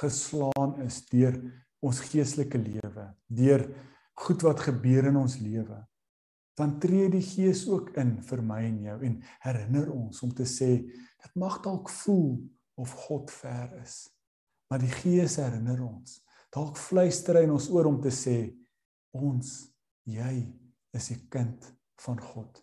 geslaan 0.00 0.78
is 0.86 1.00
deur 1.10 1.36
ons 1.84 2.00
geestelike 2.00 2.58
lewe, 2.58 3.08
deur 3.28 3.66
goed 4.24 4.44
wat 4.46 4.62
gebeur 4.68 5.10
in 5.10 5.18
ons 5.20 5.36
lewe, 5.42 5.80
dan 6.58 6.78
tree 6.78 7.08
die 7.10 7.22
Gees 7.22 7.64
ook 7.68 7.94
in 8.00 8.16
vir 8.22 8.42
my 8.42 8.60
en 8.68 8.82
jou 8.86 8.98
en 9.08 9.14
herinner 9.42 9.90
ons 9.92 10.22
om 10.22 10.34
te 10.34 10.46
sê 10.46 10.70
dit 10.86 11.38
mag 11.40 11.60
dalk 11.64 11.90
voel 11.90 12.36
of 12.78 12.92
God 13.06 13.30
ver 13.30 13.72
is. 13.82 14.04
Maar 14.70 14.82
die 14.82 14.92
Gees 15.02 15.36
herinner 15.38 15.82
ons. 15.86 16.20
Dalk 16.54 16.78
fluister 16.78 17.38
hy 17.38 17.46
in 17.48 17.54
ons 17.54 17.70
oor 17.74 17.88
om 17.90 18.00
te 18.02 18.12
sê 18.14 18.38
ons 19.14 19.50
jy 20.06 20.34
is 20.94 21.10
'n 21.10 21.28
kind 21.30 21.74
van 22.06 22.20
God. 22.20 22.62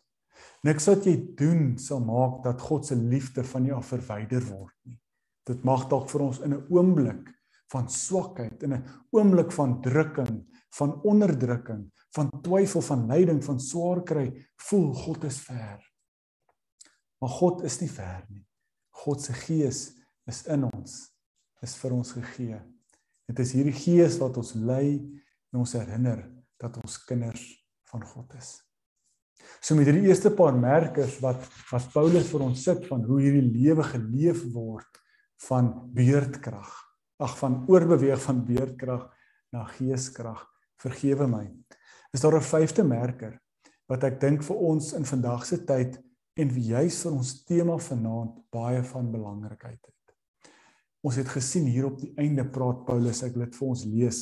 Niks 0.64 0.88
wat 0.88 1.06
jy 1.06 1.16
doen 1.38 1.78
sal 1.78 2.00
maak 2.00 2.44
dat 2.44 2.62
God 2.62 2.86
se 2.86 2.96
liefde 2.96 3.44
van 3.44 3.66
jou 3.66 3.82
verwyder 3.84 4.44
word 4.50 4.76
nie. 4.86 5.00
Dit 5.46 5.64
mag 5.64 5.88
dalk 5.90 6.10
vir 6.10 6.22
ons 6.22 6.40
in 6.40 6.54
'n 6.54 6.66
oomblik 6.70 7.32
van 7.72 7.90
swakheid, 7.90 8.64
in 8.64 8.74
'n 8.74 8.86
oomblik 9.12 9.52
van 9.52 9.82
drukking, 9.82 10.46
van 10.78 11.02
onderdrukking, 11.04 11.92
van 12.16 12.30
twyfel, 12.44 12.84
van 12.84 13.06
lyding, 13.08 13.40
van 13.44 13.60
swaar 13.60 14.04
kry, 14.08 14.28
voel 14.68 14.92
God 14.94 15.24
is 15.30 15.40
ver. 15.46 15.80
Maar 17.22 17.34
God 17.38 17.64
is 17.68 17.78
nie 17.82 17.90
ver 17.92 18.26
nie. 18.30 18.44
God 19.04 19.22
se 19.24 19.34
gees 19.34 19.82
is 20.30 20.44
in 20.52 20.66
ons, 20.68 20.98
is 21.64 21.76
vir 21.80 21.96
ons 21.96 22.14
gegee. 22.18 22.60
Dit 23.30 23.40
is 23.44 23.54
hierdie 23.56 23.78
gees 23.78 24.18
wat 24.22 24.38
ons 24.42 24.56
lei 24.58 24.98
en 25.52 25.62
ons 25.64 25.78
herinner 25.78 26.26
dat 26.62 26.78
ons 26.82 26.98
kinders 27.08 27.46
van 27.92 28.04
God 28.06 28.36
is. 28.40 28.58
So 29.62 29.78
met 29.78 29.88
hierdie 29.90 30.10
eerste 30.10 30.32
paar 30.34 30.56
merkers 30.58 31.18
wat 31.24 31.44
wat 31.72 31.90
Paulus 31.94 32.30
vir 32.32 32.46
ons 32.46 32.64
sit 32.66 32.86
van 32.90 33.04
hoe 33.08 33.20
hierdie 33.22 33.46
lewe 33.46 33.86
geleef 33.88 34.44
word 34.54 35.02
van 35.48 35.72
beurtkrag. 35.96 36.72
Ag 37.22 37.38
van 37.38 37.62
oorbeweeg 37.70 38.22
van 38.22 38.42
beurtkrag 38.46 39.08
na 39.54 39.66
geeskrag. 39.78 40.42
Vergewe 40.82 41.28
my. 41.30 41.46
Is 42.12 42.22
daar 42.22 42.36
'n 42.36 42.44
vyfde 42.44 42.84
merker 42.84 43.40
wat 43.88 44.04
ek 44.04 44.20
dink 44.20 44.44
vir 44.44 44.56
ons 44.56 44.94
in 44.94 45.06
vandag 45.06 45.46
se 45.46 45.58
tyd 45.68 45.98
en 46.40 46.50
juis 46.50 47.02
vir 47.04 47.12
ons 47.12 47.32
tema 47.44 47.78
vanaand 47.78 48.38
baie 48.54 48.84
van 48.84 49.12
belangrikheid 49.12 49.80
het. 49.80 50.14
Ons 51.04 51.18
het 51.20 51.28
gesien 51.28 51.66
hier 51.66 51.90
op 51.90 51.98
die 52.00 52.14
einde 52.22 52.46
praat 52.46 52.86
Paulus, 52.86 53.24
ek 53.24 53.36
wil 53.36 53.46
dit 53.48 53.58
vir 53.58 53.68
ons 53.68 53.86
lees. 53.86 54.20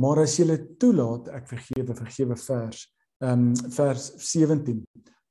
Maar 0.00 0.22
as 0.22 0.38
jy 0.38 0.46
dit 0.48 0.78
toelaat, 0.80 1.28
ek 1.28 1.50
vergewe, 1.50 1.96
vergewe 1.98 2.36
vers 2.36 2.86
ehm 3.22 3.50
um, 3.52 3.70
vers 3.70 4.08
17. 4.18 4.80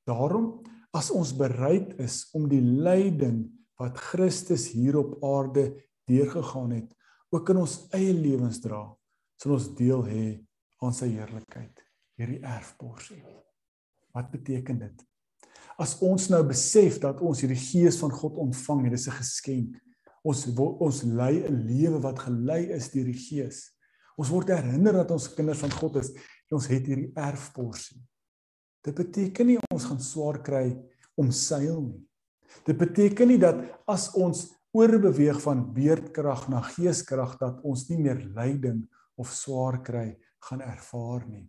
Daarom 0.07 0.61
as 0.95 1.09
ons 1.11 1.33
bereid 1.35 1.97
is 1.99 2.29
om 2.37 2.45
die 2.47 2.61
lyding 2.61 3.49
wat 3.79 3.97
Christus 4.11 4.69
hier 4.71 4.99
op 4.99 5.17
aarde 5.25 5.71
deurgegaan 6.07 6.71
het, 6.75 6.93
ook 7.31 7.49
in 7.49 7.61
ons 7.63 7.75
eie 7.95 8.13
lewens 8.13 8.61
dra, 8.63 8.85
sal 9.41 9.57
ons 9.57 9.67
deel 9.75 10.05
hê 10.05 10.25
aan 10.81 10.95
sy 10.95 11.11
heerlikheid, 11.13 11.81
hierdie 12.17 12.41
erfporsie. 12.41 13.21
Wat 14.15 14.31
beteken 14.33 14.81
dit? 14.81 15.03
As 15.81 15.95
ons 16.03 16.27
nou 16.29 16.41
besef 16.45 16.99
dat 17.01 17.21
ons 17.23 17.41
hierdie 17.41 17.59
gees 17.59 17.97
van 18.01 18.11
God 18.13 18.39
ontvang 18.41 18.85
het, 18.85 18.97
dis 18.97 19.07
'n 19.07 19.19
geskenk. 19.21 19.79
Ons 20.23 20.47
ons 20.57 21.03
lei 21.03 21.41
'n 21.41 21.65
lewe 21.67 21.99
wat 22.01 22.19
gelei 22.19 22.71
is 22.73 22.91
deur 22.91 23.05
die 23.05 23.17
gees. 23.17 23.71
Ons 24.17 24.29
word 24.29 24.49
herinner 24.49 24.93
dat 24.93 25.11
ons 25.11 25.33
kinders 25.33 25.59
van 25.59 25.71
God 25.71 25.95
is 25.95 26.11
ons 26.51 26.67
het 26.67 26.85
hierdie 26.85 27.11
erfporsie. 27.15 28.01
Dit 28.83 28.95
beteken 28.97 29.47
nie 29.47 29.59
ons 29.71 29.85
gaan 29.85 30.01
swaar 30.01 30.41
kry 30.43 30.65
om 31.15 31.31
seil 31.31 31.81
nie. 31.81 32.01
Dit 32.65 32.77
beteken 32.77 33.27
nie 33.27 33.39
dat 33.39 33.61
as 33.87 34.09
ons 34.19 34.49
oorbeweeg 34.75 35.39
van 35.43 35.63
beerdkrag 35.73 36.49
na 36.49 36.61
geeskrag 36.61 37.37
dat 37.39 37.61
ons 37.63 37.87
nie 37.89 37.99
meer 38.01 38.19
lyding 38.35 38.83
of 39.19 39.31
swaar 39.35 39.81
kry 39.83 40.17
gaan 40.49 40.61
ervaar 40.61 41.25
nie. 41.27 41.47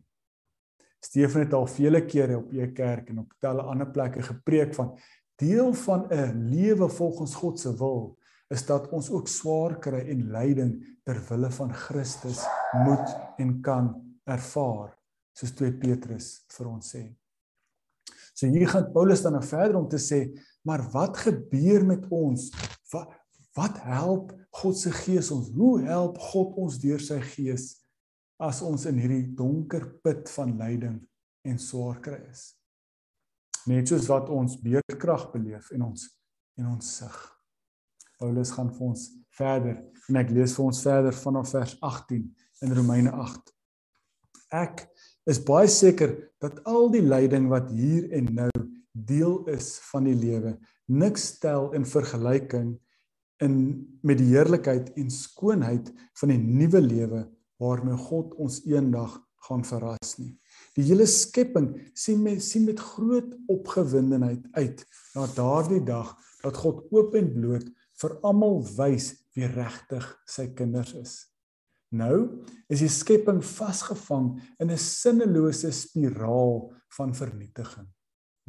Stefan 1.03 1.43
het 1.45 1.55
al 1.57 1.67
vele 1.67 2.05
kere 2.07 2.39
op 2.39 2.53
e 2.53 2.69
kerk 2.73 3.11
en 3.11 3.25
op 3.25 3.35
talle 3.43 3.65
ander 3.67 3.91
plekke 3.91 4.23
gepreek 4.23 4.75
van 4.75 4.95
deel 5.41 5.73
van 5.75 6.07
'n 6.11 6.49
lewe 6.51 6.89
volgens 6.89 7.35
God 7.35 7.61
se 7.61 7.77
wil 7.77 8.19
is 8.49 8.67
dat 8.67 8.89
ons 8.89 9.11
ook 9.11 9.29
swaar 9.29 9.79
kry 9.79 10.09
en 10.13 10.31
lyding 10.31 10.99
ter 11.05 11.19
wille 11.29 11.51
van 11.51 11.73
Christus 11.75 12.45
moet 12.85 13.17
en 13.39 13.61
kan 13.61 14.19
ervaar 14.25 14.93
soos 15.33 15.55
2 15.57 15.73
Petrus 15.73 16.45
vir 16.49 16.69
ons 16.69 16.95
sê. 16.95 17.03
So 18.35 18.47
hier 18.47 18.69
gaan 18.69 18.93
Paulus 18.93 19.23
dan 19.23 19.33
nou 19.33 19.45
verder 19.45 19.77
om 19.77 19.89
te 19.89 19.99
sê, 19.99 20.39
maar 20.63 20.85
wat 20.93 21.17
gebeur 21.17 21.85
met 21.87 22.07
ons? 22.11 22.51
Wat 22.93 23.19
wat 23.53 23.83
help 23.85 24.31
God 24.51 24.79
se 24.79 24.91
gees 24.91 25.31
ons? 25.31 25.51
Hoe 25.53 25.83
help 25.85 26.17
God 26.19 26.55
ons 26.57 26.79
deur 26.81 27.01
sy 27.01 27.19
gees 27.21 27.82
as 28.43 28.63
ons 28.67 28.87
in 28.91 28.99
hierdie 28.99 29.31
donker 29.39 29.87
put 30.03 30.31
van 30.35 30.57
lyding 30.59 30.99
en 31.47 31.63
swaar 31.63 32.01
kry 32.05 32.19
is? 32.31 32.53
Net 33.71 33.91
soos 33.91 34.09
wat 34.11 34.31
ons 34.33 34.59
beerdkrag 34.63 35.29
beleef 35.35 35.71
en 35.77 35.87
ons 35.93 36.09
en 36.61 36.69
ons 36.75 36.93
sig. 36.99 37.19
Paulus 38.19 38.53
gaan 38.55 38.71
vir 38.75 38.89
ons 38.91 39.09
verder 39.39 39.79
en 40.09 40.19
ek 40.21 40.33
lees 40.35 40.55
vir 40.57 40.67
ons 40.67 40.83
verder 40.85 41.17
vanaf 41.17 41.55
vers 41.55 41.77
18 41.81 42.27
in 42.67 42.77
Romeine 42.77 43.15
8. 43.15 43.55
Ek 44.53 44.85
is 45.31 45.41
baie 45.47 45.71
seker 45.71 46.17
dat 46.43 46.61
al 46.69 46.91
die 46.93 47.05
lyding 47.05 47.49
wat 47.53 47.71
hier 47.73 48.11
en 48.19 48.29
nou 48.43 48.51
deel 48.93 49.39
is 49.49 49.77
van 49.89 50.07
die 50.11 50.19
lewe 50.19 50.57
niks 50.93 51.29
stel 51.37 51.71
in 51.77 51.87
vergelyking 51.89 52.75
in 53.43 53.55
met 54.05 54.19
die 54.21 54.33
heerlikheid 54.35 54.93
en 54.99 55.11
skoonheid 55.11 55.89
van 56.21 56.35
die 56.35 56.41
nuwe 56.43 56.83
lewe 56.85 57.23
waarmee 57.63 57.99
God 58.09 58.35
ons 58.43 58.63
eendag 58.67 59.21
gaan 59.47 59.65
verras 59.67 60.17
nie. 60.19 60.33
Die 60.77 60.85
hele 60.87 61.07
skepping 61.11 61.73
sien 61.99 62.23
met 62.25 62.43
sien 62.45 62.67
met 62.69 62.81
groot 62.81 63.35
opgewondenheid 63.51 64.45
uit 64.59 64.85
na 65.17 65.27
daardie 65.37 65.83
dag 65.87 66.15
dat 66.43 66.59
God 66.63 66.87
oop 66.95 67.17
en 67.19 67.31
bloot 67.35 67.69
vir 68.03 68.17
almal 68.27 68.63
wys 68.77 69.13
wie 69.37 69.49
regtig 69.51 70.07
sy 70.29 70.49
kinders 70.57 70.95
is. 70.99 71.15
Nou 71.93 72.45
is 72.73 72.81
die 72.81 72.91
skepping 72.93 73.43
vasgevang 73.45 74.39
in 74.59 74.71
'n 74.71 74.79
sinnelose 74.79 75.73
spiraal 75.73 76.73
van 76.97 77.15
vernietiging. 77.15 77.89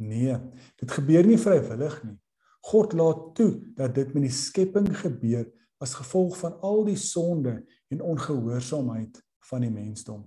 Nee, 0.00 0.36
dit 0.80 0.90
gebeur 0.90 1.26
nie 1.26 1.38
vrywillig 1.38 2.04
nie. 2.04 2.18
God 2.64 2.92
laat 2.92 3.34
toe 3.36 3.50
dat 3.76 3.94
dit 3.94 4.14
met 4.14 4.22
die 4.22 4.32
skepping 4.32 4.88
gebeur 4.96 5.44
as 5.84 5.96
gevolg 5.98 6.38
van 6.40 6.56
al 6.64 6.84
die 6.88 6.98
sonde 7.00 7.58
en 7.92 8.02
ongehoorsaamheid 8.02 9.20
van 9.50 9.66
die 9.66 9.72
mensdom. 9.72 10.24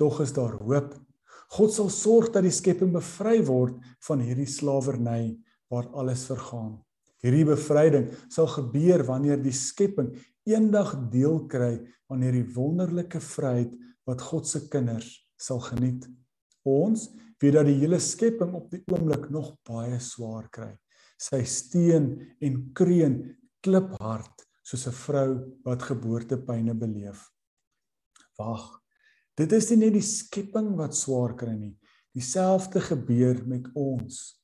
Tog 0.00 0.20
is 0.24 0.34
daar 0.34 0.56
hoop. 0.58 0.96
God 1.54 1.74
sal 1.74 1.90
sorg 1.94 2.30
dat 2.34 2.46
die 2.46 2.54
skepping 2.54 2.92
bevry 2.94 3.38
word 3.46 3.78
van 4.06 4.22
hierdie 4.24 4.48
slawerny 4.50 5.36
waar 5.70 5.88
alles 5.98 6.24
vergaan. 6.30 6.78
Hierdie 7.20 7.46
bevryding 7.50 8.08
sal 8.32 8.48
gebeur 8.50 9.04
wanneer 9.06 9.40
die 9.42 9.54
skepping 9.54 10.12
eendag 10.48 10.94
deel 11.12 11.42
kry 11.50 11.74
aan 12.10 12.24
hierdie 12.24 12.46
wonderlike 12.54 13.20
vryheid 13.22 13.74
wat 14.08 14.24
God 14.30 14.48
se 14.48 14.64
kinders 14.72 15.12
sal 15.38 15.60
geniet. 15.68 16.06
Ons 16.66 17.10
weet 17.40 17.56
dat 17.58 17.68
die 17.68 17.78
hele 17.82 18.00
skepping 18.02 18.54
op 18.56 18.70
die 18.72 18.82
oomblik 18.90 19.28
nog 19.32 19.52
baie 19.68 20.00
swaar 20.02 20.48
kry. 20.52 20.72
Sy 21.20 21.42
steen 21.44 22.14
en 22.40 22.62
kreun 22.76 23.20
kliphard 23.60 24.49
soos 24.70 24.86
'n 24.86 24.94
vrou 24.94 25.30
wat 25.66 25.82
geboortepyne 25.82 26.74
beleef. 26.74 27.26
Wag. 28.38 28.80
Dit 29.34 29.52
is 29.52 29.70
nie 29.70 29.86
net 29.86 29.94
die 29.98 30.04
skepping 30.04 30.76
wat 30.78 30.94
swaar 30.94 31.34
kry 31.34 31.56
nie. 31.56 31.76
Dieselfde 32.14 32.80
gebeur 32.80 33.42
met 33.46 33.66
ons. 33.74 34.38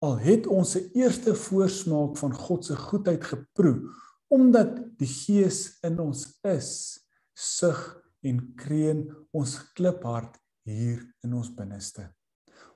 Al 0.00 0.18
het 0.18 0.46
ons 0.46 0.76
'n 0.76 0.90
eerste 0.94 1.34
voorsmaak 1.34 2.16
van 2.16 2.32
God 2.34 2.64
se 2.64 2.76
goedheid 2.76 3.24
geproe 3.24 3.82
omdat 4.30 4.98
die 4.98 5.08
gees 5.08 5.78
in 5.82 5.98
ons 5.98 6.38
is 6.44 7.00
sug 7.34 8.02
en 8.22 8.54
kreun 8.54 9.08
ons 9.32 9.72
kliphart 9.72 10.38
hier 10.64 11.02
in 11.24 11.34
ons 11.34 11.48
binneste 11.54 12.12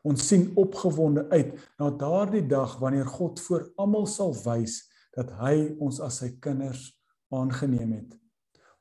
ons 0.02 0.24
sien 0.28 0.48
opgewonde 0.58 1.28
uit 1.30 1.52
na 1.78 1.90
daardie 1.90 2.44
dag 2.46 2.78
wanneer 2.82 3.06
God 3.06 3.40
voor 3.40 3.68
almal 3.76 4.06
sal 4.10 4.34
wys 4.44 4.80
dat 5.16 5.30
hy 5.42 5.72
ons 5.80 6.00
as 6.00 6.22
sy 6.22 6.32
kinders 6.42 6.90
aangeneem 7.32 7.96
het 8.00 8.18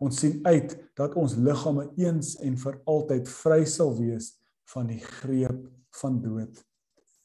ons 0.02 0.18
sien 0.24 0.40
uit 0.48 0.74
dat 0.98 1.16
ons 1.20 1.38
liggame 1.38 1.88
eens 2.00 2.34
en 2.42 2.58
vir 2.58 2.82
altyd 2.90 3.30
vry 3.30 3.62
sal 3.70 3.96
wees 4.00 4.34
van 4.74 4.90
die 4.90 5.02
greep 5.22 5.64
van 6.02 6.20
dood 6.24 6.62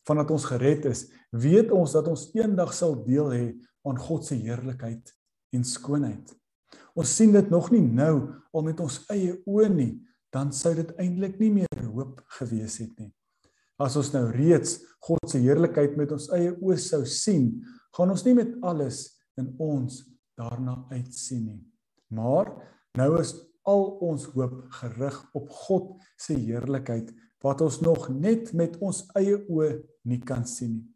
vandat 0.07 0.31
ons 0.31 0.47
gered 0.47 0.87
is, 0.87 1.07
weet 1.35 1.73
ons 1.75 1.95
dat 1.97 2.09
ons 2.11 2.29
eendag 2.37 2.73
sal 2.77 2.97
deel 3.07 3.31
hê 3.35 3.47
aan 3.87 3.99
God 4.01 4.27
se 4.27 4.39
heerlikheid 4.39 5.13
en 5.55 5.65
skoonheid. 5.67 6.31
Ons 6.97 7.13
sien 7.19 7.33
dit 7.35 7.51
nog 7.53 7.71
nie 7.75 7.83
nou 7.83 8.15
al 8.55 8.67
met 8.67 8.81
ons 8.83 9.01
eie 9.13 9.35
oë 9.45 9.71
nie, 9.73 9.93
dan 10.35 10.53
sou 10.55 10.73
dit 10.77 10.91
eintlik 11.03 11.39
nie 11.41 11.53
meer 11.61 11.87
hoop 11.91 12.23
gewees 12.39 12.79
het 12.83 12.93
nie. 13.01 13.11
As 13.83 13.97
ons 13.99 14.13
nou 14.15 14.25
reeds 14.33 14.79
God 15.05 15.27
se 15.29 15.41
heerlikheid 15.43 15.99
met 15.99 16.15
ons 16.15 16.31
eie 16.35 16.55
oë 16.55 16.79
sou 16.81 17.03
sien, 17.11 17.51
gaan 17.97 18.13
ons 18.13 18.25
nie 18.27 18.35
met 18.37 18.53
alles 18.67 19.05
in 19.41 19.53
ons 19.63 20.03
daarna 20.37 20.83
uitsien 20.93 21.45
nie. 21.49 21.63
Maar 22.13 22.53
nou 22.99 23.11
is 23.21 23.33
al 23.67 23.87
ons 24.05 24.29
hoop 24.35 24.59
gerig 24.79 25.17
op 25.37 25.49
God 25.67 25.95
se 26.21 26.37
heerlikheid 26.39 27.11
wat 27.45 27.63
ons 27.65 27.81
nog 27.85 28.09
net 28.13 28.53
met 28.57 28.77
ons 28.83 29.05
eie 29.19 29.39
oë 29.49 29.73
nie 30.11 30.21
kan 30.25 30.47
sien 30.49 30.79
nie. 30.79 30.87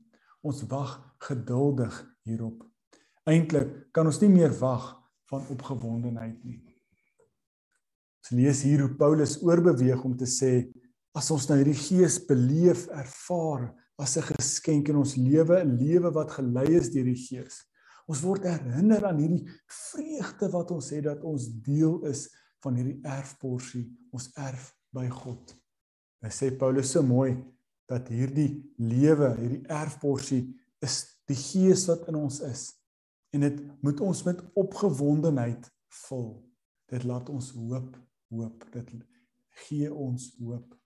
Ons 0.40 0.62
wag 0.71 0.97
geduldig 1.21 1.95
hierop. 2.25 2.62
Eintlik 3.28 3.92
kan 3.95 4.09
ons 4.09 4.21
nie 4.23 4.30
meer 4.33 4.54
wag 4.61 4.95
van 5.30 5.45
opgewondenheid 5.52 6.38
nie. 6.45 6.61
Ons 8.21 8.33
lees 8.37 8.62
hier 8.64 8.85
hoe 8.85 8.95
Paulus 8.97 9.37
oorbeweeg 9.45 10.00
om 10.04 10.16
te 10.16 10.28
sê 10.28 10.71
as 11.16 11.28
ons 11.35 11.49
nou 11.50 11.59
hierdie 11.59 11.76
gees 11.76 12.21
beleef, 12.28 12.87
ervaar 12.95 13.69
as 14.00 14.16
'n 14.16 14.26
geskenk 14.35 14.88
in 14.88 14.97
ons 14.97 15.16
lewe, 15.16 15.61
'n 15.61 15.76
lewe 15.76 16.11
wat 16.12 16.30
gelei 16.38 16.76
is 16.80 16.90
deur 16.90 17.04
die 17.04 17.23
gees. 17.28 17.64
Ons 18.09 18.23
word 18.23 18.42
herinner 18.42 19.04
aan 19.07 19.21
hierdie 19.21 19.47
vreugde 19.66 20.50
wat 20.50 20.71
ons 20.71 20.90
het 20.90 21.04
dat 21.04 21.23
ons 21.23 21.47
deel 21.62 22.07
is 22.07 22.28
van 22.64 22.75
hierdie 22.75 23.00
erfporsie, 23.02 23.87
ons 24.12 24.30
erf 24.35 24.75
by 24.92 25.09
God. 25.09 25.54
Hy 26.21 26.28
sê 26.28 26.50
Paulus 26.50 26.90
so 26.90 27.02
mooi 27.02 27.37
dat 27.88 28.09
hierdie 28.09 28.61
lewe, 28.76 29.37
hierdie 29.38 29.66
erfporsie 29.69 30.42
is 30.83 31.21
die 31.28 31.38
gees 31.38 31.87
wat 31.87 32.09
in 32.09 32.19
ons 32.21 32.40
is 32.40 32.80
en 33.30 33.45
dit 33.47 33.61
moet 33.85 34.00
ons 34.00 34.23
met 34.26 34.42
opgewondenheid 34.59 35.71
vul. 36.07 36.30
Dit 36.90 37.07
laat 37.07 37.28
ons 37.30 37.52
hoop, 37.54 37.95
hoop. 38.35 38.66
Dit 38.75 38.90
gee 39.66 39.90
ons 39.95 40.33
hoop. 40.40 40.80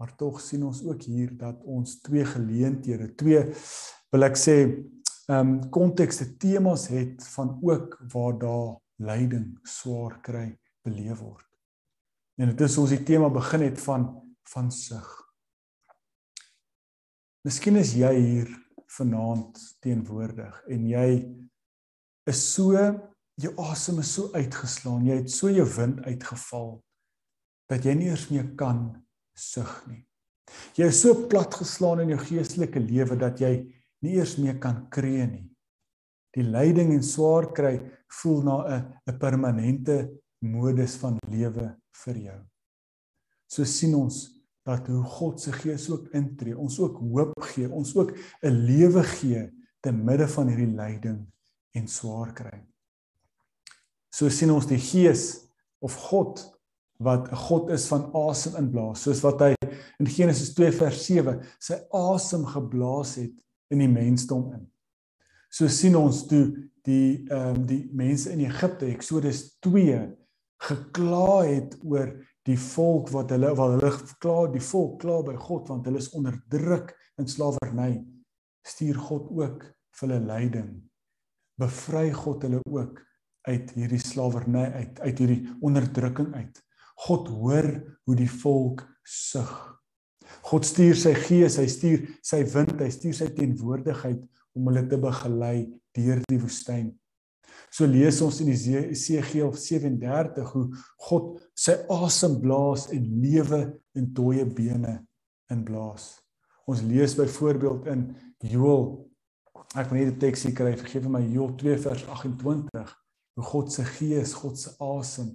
Maar 0.00 0.14
tog 0.16 0.40
sien 0.40 0.62
ons 0.64 0.80
ook 0.88 1.02
hier 1.04 1.32
dat 1.36 1.60
ons 1.68 1.98
twee 2.00 2.24
geleenthede, 2.24 3.10
twee 3.20 3.42
wil 4.10 4.24
ek 4.24 4.38
sê, 4.40 4.56
ehm 5.28 5.50
um, 5.50 5.50
kontekste 5.70 6.24
temas 6.40 6.88
het 6.90 7.20
van 7.36 7.52
ook 7.62 7.98
waar 8.12 8.38
daar 8.40 8.70
lyding 8.96 9.58
swaar 9.62 10.16
kry 10.24 10.48
beleef 10.82 11.20
word. 11.20 11.46
En 12.40 12.48
dit 12.48 12.64
is 12.64 12.78
ons 12.80 12.90
die 12.90 13.04
tema 13.04 13.28
begin 13.30 13.66
het 13.68 13.80
van 13.84 14.08
van 14.50 14.70
sug. 14.74 15.06
Miskien 17.46 17.76
is 17.78 17.92
jy 17.94 18.10
hier 18.16 18.48
vanaand 18.96 19.60
teenwoordig 19.84 20.56
en 20.74 20.88
jy 20.88 21.10
is 22.26 22.40
so 22.54 22.74
jou 23.40 23.52
asem 23.68 24.00
is 24.02 24.10
so 24.16 24.32
uitgeslaan, 24.32 25.06
jy 25.06 25.20
het 25.20 25.30
so 25.30 25.52
jou 25.52 25.68
wind 25.76 26.02
uitgeval 26.08 26.74
dat 27.70 27.86
jy 27.86 27.94
nie 27.94 28.10
eers 28.10 28.26
meer 28.32 28.50
kan 28.58 28.88
sug 29.34 29.70
nie. 29.88 30.04
Jy 30.78 30.88
is 30.90 31.00
so 31.02 31.28
platgeslaan 31.30 32.02
in 32.04 32.14
jou 32.14 32.20
geestelike 32.24 32.80
lewe 32.82 33.16
dat 33.18 33.40
jy 33.40 33.52
nie 34.04 34.16
eers 34.18 34.36
meer 34.40 34.58
kan 34.62 34.86
kreë 34.92 35.26
nie. 35.30 35.46
Die 36.34 36.46
lyding 36.46 36.92
en 36.94 37.04
swaar 37.06 37.50
kry 37.54 37.78
voel 38.20 38.42
na 38.42 38.56
'n 38.66 38.82
'n 39.06 39.18
permanente 39.18 39.96
modus 40.42 40.96
van 40.96 41.18
lewe 41.28 41.76
vir 42.04 42.16
jou. 42.16 42.40
So 43.48 43.64
sien 43.64 43.94
ons 43.94 44.40
dat 44.66 44.86
hoe 44.86 45.02
God 45.02 45.40
se 45.40 45.52
gees 45.52 45.90
ook 45.90 46.12
intree, 46.14 46.56
ons 46.56 46.78
ook 46.78 46.98
hoop 46.98 47.34
gee, 47.42 47.68
ons 47.68 47.94
ook 47.96 48.12
'n 48.42 48.64
lewe 48.66 49.02
gee 49.02 49.50
te 49.80 49.92
midde 49.92 50.28
van 50.28 50.48
hierdie 50.48 50.76
lyding 50.76 51.26
en 51.74 51.88
swaar 51.88 52.32
kry. 52.32 52.66
So 54.12 54.28
sien 54.28 54.50
ons 54.50 54.66
die 54.66 54.78
gees 54.78 55.46
of 55.80 55.94
God 55.94 56.59
wat 57.00 57.30
'n 57.32 57.36
God 57.36 57.70
is 57.70 57.86
van 57.88 58.10
asem 58.14 58.56
inblaas, 58.60 59.02
soos 59.02 59.22
wat 59.24 59.40
hy 59.40 59.54
in 59.98 60.06
Genesis 60.06 60.52
2 60.54 60.72
vers 60.72 61.04
7 61.06 61.40
sy 61.58 61.78
asem 61.96 62.44
geblaas 62.44 63.14
het 63.16 63.36
in 63.70 63.78
die 63.78 63.88
mensdom 63.88 64.52
in. 64.52 64.66
So 65.50 65.68
sien 65.68 65.96
ons 65.96 66.26
toe 66.26 66.44
die 66.86 67.24
ehm 67.28 67.56
um, 67.56 67.66
die 67.66 67.88
mense 67.92 68.30
in 68.32 68.40
Egipte 68.40 68.86
Eksodus 68.86 69.58
2 69.60 70.00
gekla 70.60 71.42
het 71.48 71.76
oor 71.82 72.12
die 72.48 72.58
volk 72.60 73.10
wat 73.14 73.32
hulle 73.34 73.52
wat 73.56 73.76
hulle 73.76 73.92
kla 74.22 74.46
die 74.52 74.64
volk 74.64 75.00
kla 75.02 75.20
by 75.24 75.36
God 75.40 75.68
want 75.72 75.86
hulle 75.88 76.00
is 76.00 76.12
onderdruk 76.16 76.94
in 77.20 77.28
slawerny 77.28 77.92
stuur 78.66 78.98
God 79.08 79.28
ook 79.36 79.64
vir 79.98 80.06
hulle 80.06 80.20
lyding 80.28 80.72
bevry 81.60 82.08
God 82.16 82.44
hulle 82.48 82.60
ook 82.68 83.00
uit 83.48 83.72
hierdie 83.76 84.02
slawerny 84.02 84.66
uit 84.80 85.00
uit 85.00 85.22
hierdie 85.24 85.42
onderdrukking 85.64 86.34
uit 86.36 86.60
God 87.06 87.28
hoor 87.40 87.68
hoe 88.06 88.16
die 88.18 88.30
volk 88.30 88.84
sug 89.06 89.52
God 90.46 90.66
stuur 90.66 90.96
sy 90.98 91.14
gees 91.26 91.58
hy 91.60 91.66
stuur 91.70 92.06
sy 92.24 92.44
wind 92.54 92.80
hy 92.80 92.90
stuur 92.94 93.16
sy 93.16 93.30
teenwoordigheid 93.36 94.22
om 94.56 94.70
hulle 94.70 94.86
te 94.88 94.98
begelei 95.00 95.58
deur 95.96 96.22
die 96.28 96.40
woestyn 96.40 96.90
So 97.70 97.86
lees 97.86 98.18
ons 98.24 98.40
in 98.42 98.50
Esegiel 98.50 99.52
37 99.54 100.48
hoe 100.54 100.64
God 101.06 101.36
sy 101.58 101.76
asem 101.94 102.40
blaas 102.42 102.88
en 102.94 103.04
lewe 103.22 103.60
in 103.98 104.08
dooie 104.14 104.46
bene 104.46 104.96
inblaas. 105.50 106.16
Ons 106.70 106.82
lees 106.86 107.14
byvoorbeeld 107.18 107.86
in 107.92 108.08
Joël 108.50 108.88
ek 109.78 109.92
moet 109.92 110.00
net 110.00 110.08
die 110.16 110.22
teks 110.24 110.48
hier 110.48 110.54
kry, 110.56 110.72
vergeef 110.74 111.06
my 111.06 111.20
Joël 111.22 111.52
2 111.60 111.76
vers 111.84 112.02
28 112.10 112.96
hoe 113.38 113.46
God 113.46 113.70
se 113.70 113.84
gees, 113.86 114.34
God 114.34 114.58
se 114.58 114.72
asem 114.82 115.30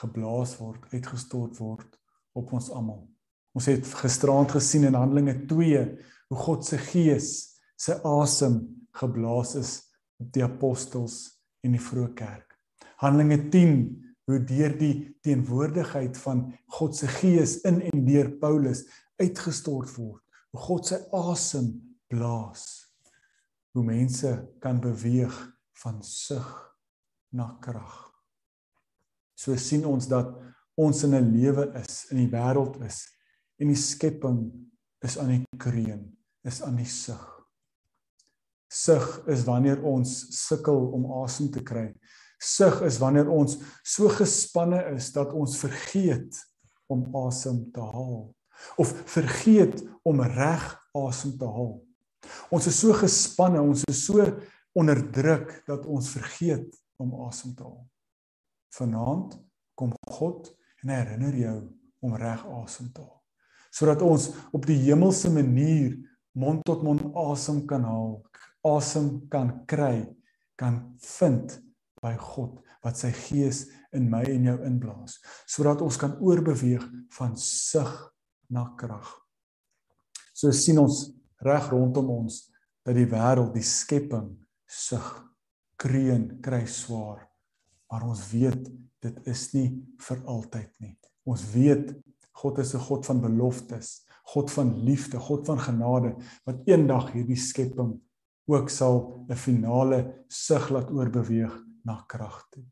geblaas 0.00 0.56
word, 0.60 0.84
uitgestort 0.92 1.58
word 1.60 1.98
op 2.36 2.52
ons 2.56 2.70
almal. 2.70 3.04
Ons 3.56 3.68
het 3.70 3.86
gisteraand 4.02 4.52
gesien 4.52 4.84
in 4.88 4.96
Handelinge 4.98 5.38
2 5.48 5.84
hoe 6.28 6.40
God 6.42 6.66
se 6.66 6.78
gees, 6.90 7.30
sy 7.78 7.96
asem 8.04 8.60
geblaas 8.96 9.54
is 9.60 9.72
op 10.20 10.28
die 10.34 10.44
apostels 10.44 11.20
en 11.64 11.76
die 11.76 11.82
vroeë 11.82 12.12
kerk. 12.18 12.56
Handelinge 13.00 13.48
10 13.52 13.78
hoe 14.26 14.40
deur 14.42 14.72
die 14.78 14.94
teenwoordigheid 15.22 16.16
van 16.18 16.48
God 16.78 16.96
se 16.98 17.08
gees 17.20 17.60
in 17.68 17.78
en 17.86 18.04
deur 18.08 18.32
Paulus 18.40 18.82
uitgestort 19.22 19.92
word. 19.94 20.22
Hoe 20.50 20.62
God 20.64 20.90
sy 20.90 20.98
asem 21.14 21.70
blaas. 22.10 22.64
Hoe 23.76 23.84
mense 23.86 24.32
kan 24.60 24.80
beweeg 24.82 25.36
van 25.82 26.02
sug 26.02 26.48
na 27.36 27.52
krag. 27.62 28.15
So 29.36 29.56
sien 29.60 29.84
ons 29.86 30.08
dat 30.08 30.32
ons 30.76 31.02
in 31.04 31.14
'n 31.14 31.32
lewe 31.32 31.72
is, 31.80 32.06
in 32.10 32.18
die 32.24 32.32
wêreld 32.32 32.80
is 32.84 33.06
en 33.60 33.68
die 33.68 33.76
skepping 33.76 34.52
is 35.04 35.18
aan 35.18 35.28
die 35.28 35.58
kreun, 35.58 36.16
is 36.44 36.62
aan 36.62 36.76
die 36.76 36.88
sug. 36.88 37.24
Sug 38.68 39.22
is 39.28 39.44
wanneer 39.44 39.82
ons 39.84 40.26
sukkel 40.46 40.92
om 40.92 41.06
asem 41.22 41.50
te 41.50 41.62
kry. 41.62 41.94
Sug 42.38 42.82
is 42.82 42.98
wanneer 42.98 43.28
ons 43.30 43.56
so 43.84 44.08
gespanne 44.08 44.82
is 44.94 45.12
dat 45.12 45.32
ons 45.32 45.56
vergeet 45.56 46.36
om 46.92 47.06
asem 47.26 47.70
te 47.72 47.80
haal 47.80 48.34
of 48.76 48.92
vergeet 49.12 49.82
om 50.02 50.20
reg 50.20 50.64
asem 50.96 51.36
te 51.38 51.48
haal. 51.48 51.76
Ons 52.50 52.66
is 52.66 52.78
so 52.80 52.94
gespanne, 52.96 53.60
ons 53.60 53.84
is 53.88 54.04
so 54.06 54.24
onderdruk 54.76 55.52
dat 55.68 55.86
ons 55.86 56.08
vergeet 56.16 56.72
om 57.00 57.14
asem 57.26 57.54
te 57.56 57.64
haal. 57.64 57.84
Vanaand 58.76 59.36
kom 59.74 59.92
God 60.10 60.50
en 60.82 60.92
herinner 60.92 61.36
jou 61.36 61.58
om 62.04 62.16
reg 62.20 62.42
asem 62.62 62.90
te 62.92 63.04
haal 63.04 63.14
sodat 63.76 64.00
ons 64.00 64.30
op 64.56 64.64
die 64.64 64.78
hemelse 64.86 65.28
manier 65.28 65.96
mond 66.36 66.62
tot 66.64 66.84
mond 66.84 67.02
asem 67.26 67.58
kan 67.68 67.82
haal 67.84 68.14
asem 68.66 69.28
kan 69.30 69.52
kry, 69.68 70.06
kan 70.58 70.80
vind 71.18 71.58
by 72.02 72.14
God 72.18 72.58
wat 72.84 72.98
sy 73.00 73.10
gees 73.14 73.64
in 73.96 74.08
my 74.10 74.22
en 74.30 74.46
jou 74.46 74.56
inblaas, 74.66 75.18
sodat 75.48 75.82
ons 75.84 75.98
kan 75.98 76.16
oorbeweeg 76.22 76.84
van 77.16 77.34
sug 77.40 77.92
na 78.52 78.68
krag. 78.78 79.08
So 80.36 80.52
sien 80.54 80.78
ons 80.78 81.08
reg 81.42 81.70
rondom 81.72 82.10
ons 82.12 82.44
dat 82.86 82.94
die 82.94 83.08
wêreld, 83.10 83.54
die 83.56 83.66
skepping 83.66 84.36
sug, 84.70 85.06
kreun, 85.80 86.36
kry 86.44 86.62
swaar, 86.70 87.24
maar 87.90 88.06
ons 88.08 88.22
weet 88.32 88.70
dit 89.04 89.20
is 89.30 89.52
nie 89.54 89.68
vir 90.08 90.22
altyd 90.26 90.70
nie. 90.82 90.96
Ons 91.26 91.44
weet 91.52 91.94
God 92.36 92.58
is 92.58 92.74
'n 92.74 92.80
God 92.80 93.06
van 93.06 93.20
beloftes, 93.20 94.04
God 94.24 94.50
van 94.50 94.84
liefde, 94.84 95.18
God 95.18 95.46
van 95.46 95.58
genade 95.58 96.16
wat 96.44 96.66
eendag 96.66 97.12
hierdie 97.12 97.38
skepping 97.38 98.00
ook 98.46 98.68
sal 98.70 99.26
'n 99.28 99.34
finale 99.34 100.24
sug 100.28 100.70
laat 100.70 100.90
oorbeweeg 100.90 101.54
na 101.84 102.04
krag 102.06 102.46
toe. 102.50 102.64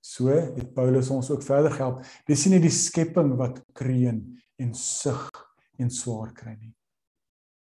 So 0.00 0.28
het 0.28 0.74
Paulus 0.74 1.10
ons 1.10 1.30
ook 1.30 1.42
verder 1.42 1.72
gehelp. 1.72 2.04
Dis 2.26 2.46
nie 2.46 2.60
die 2.60 2.70
skepping 2.70 3.36
wat 3.36 3.62
kreun 3.72 4.40
en 4.56 4.74
sug 4.74 5.30
en 5.78 5.90
swaar 5.90 6.32
kry 6.32 6.56
nie. 6.60 6.74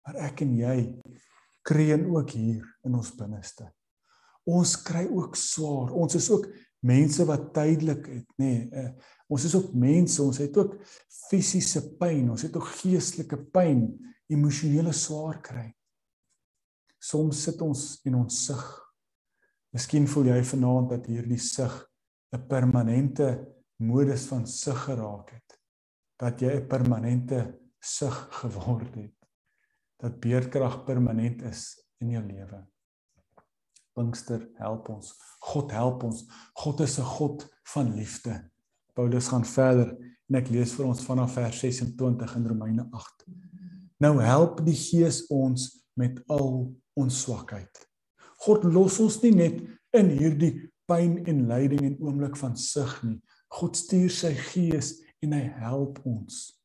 Maar 0.04 0.16
ek 0.16 0.42
en 0.42 0.56
jy 0.56 1.00
kreun 1.62 2.08
ook 2.10 2.30
hier 2.30 2.66
in 2.84 2.94
ons 2.94 3.12
binneste. 3.14 3.72
Ons 4.48 4.76
kry 4.82 5.06
ook 5.06 5.36
swaar. 5.38 5.92
Ons 5.94 6.14
is 6.18 6.30
ook 6.30 6.48
mense 6.82 7.24
wat 7.28 7.52
tydelik 7.54 8.08
het, 8.10 8.26
nê. 8.40 8.46
Nee, 8.46 8.84
uh, 8.84 8.90
ons 9.32 9.44
is 9.48 9.54
ook 9.54 9.70
mense, 9.78 10.18
ons 10.22 10.38
het 10.42 10.56
ook 10.58 10.74
fisiese 11.28 11.84
pyn, 11.96 12.26
ons 12.34 12.42
het 12.44 12.56
ook 12.58 12.66
geestelike 12.82 13.38
pyn, 13.54 13.86
emosionele 14.32 14.92
swaar 14.96 15.38
kry. 15.44 15.68
Soms 17.02 17.44
sit 17.46 17.62
ons 17.64 17.84
en 18.08 18.18
ons 18.20 18.42
sug. 18.46 18.66
Miskien 19.72 20.06
voel 20.10 20.34
jy 20.34 20.42
vanaand 20.52 20.92
dat 20.96 21.08
hierdie 21.08 21.40
sug 21.40 21.78
'n 22.32 22.46
permanente 22.48 23.28
modus 23.78 24.26
van 24.26 24.46
sug 24.46 24.84
geraak 24.84 25.30
het. 25.30 25.58
Dat 26.18 26.40
jy 26.40 26.60
'n 26.60 26.68
permanente 26.68 27.58
sug 27.80 28.28
geword 28.40 28.94
het. 28.94 29.16
Dat 29.98 30.20
beerdkrag 30.20 30.84
permanent 30.84 31.42
is 31.42 31.78
in 32.00 32.10
jou 32.10 32.22
lewe. 32.26 32.71
Pinkster 33.92 34.48
help 34.58 34.88
ons. 34.88 35.12
God 35.40 35.72
help 35.72 36.02
ons. 36.02 36.24
God 36.54 36.80
is 36.80 36.98
'n 36.98 37.04
God 37.04 37.46
van 37.74 37.94
liefde. 37.94 38.50
Paulus 38.94 39.28
gaan 39.28 39.44
verder 39.44 39.96
en 40.28 40.36
ek 40.36 40.48
lees 40.48 40.72
vir 40.72 40.86
ons 40.86 41.04
vanaf 41.04 41.32
vers 41.32 41.58
26 41.60 42.36
in 42.36 42.46
Romeine 42.46 42.88
8. 42.90 43.26
Nou 44.00 44.20
help 44.20 44.64
die 44.64 44.76
Gees 44.76 45.26
ons 45.26 45.84
met 45.94 46.22
al 46.28 46.74
ons 46.94 47.20
swakheid. 47.22 47.88
God 48.42 48.64
los 48.64 48.98
ons 49.00 49.20
nie 49.22 49.34
net 49.34 49.60
in 49.94 50.08
hierdie 50.08 50.70
pyn 50.90 51.20
en 51.28 51.46
lyding 51.48 51.84
en 51.86 52.00
oomblik 52.00 52.36
van 52.36 52.56
sug 52.56 53.02
nie. 53.06 53.20
God 53.52 53.76
stuur 53.76 54.10
sy 54.10 54.32
Gees 54.34 54.96
en 55.22 55.36
hy 55.36 55.44
help 55.62 56.00
ons. 56.08 56.58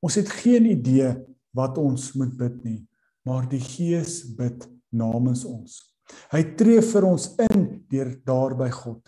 Ons 0.00 0.18
het 0.20 0.30
geen 0.42 0.68
idee 0.70 1.12
wat 1.56 1.78
ons 1.80 2.12
moet 2.14 2.32
bid 2.38 2.56
nie, 2.64 2.80
maar 3.26 3.46
die 3.50 3.62
Gees 3.62 4.22
bid 4.38 4.66
namens 4.94 5.44
ons. 5.48 5.95
Hy 6.32 6.42
tree 6.58 6.82
vir 6.82 7.06
ons 7.08 7.28
in 7.48 7.66
deur 7.90 8.12
daar 8.26 8.56
by 8.58 8.70
God. 8.74 9.02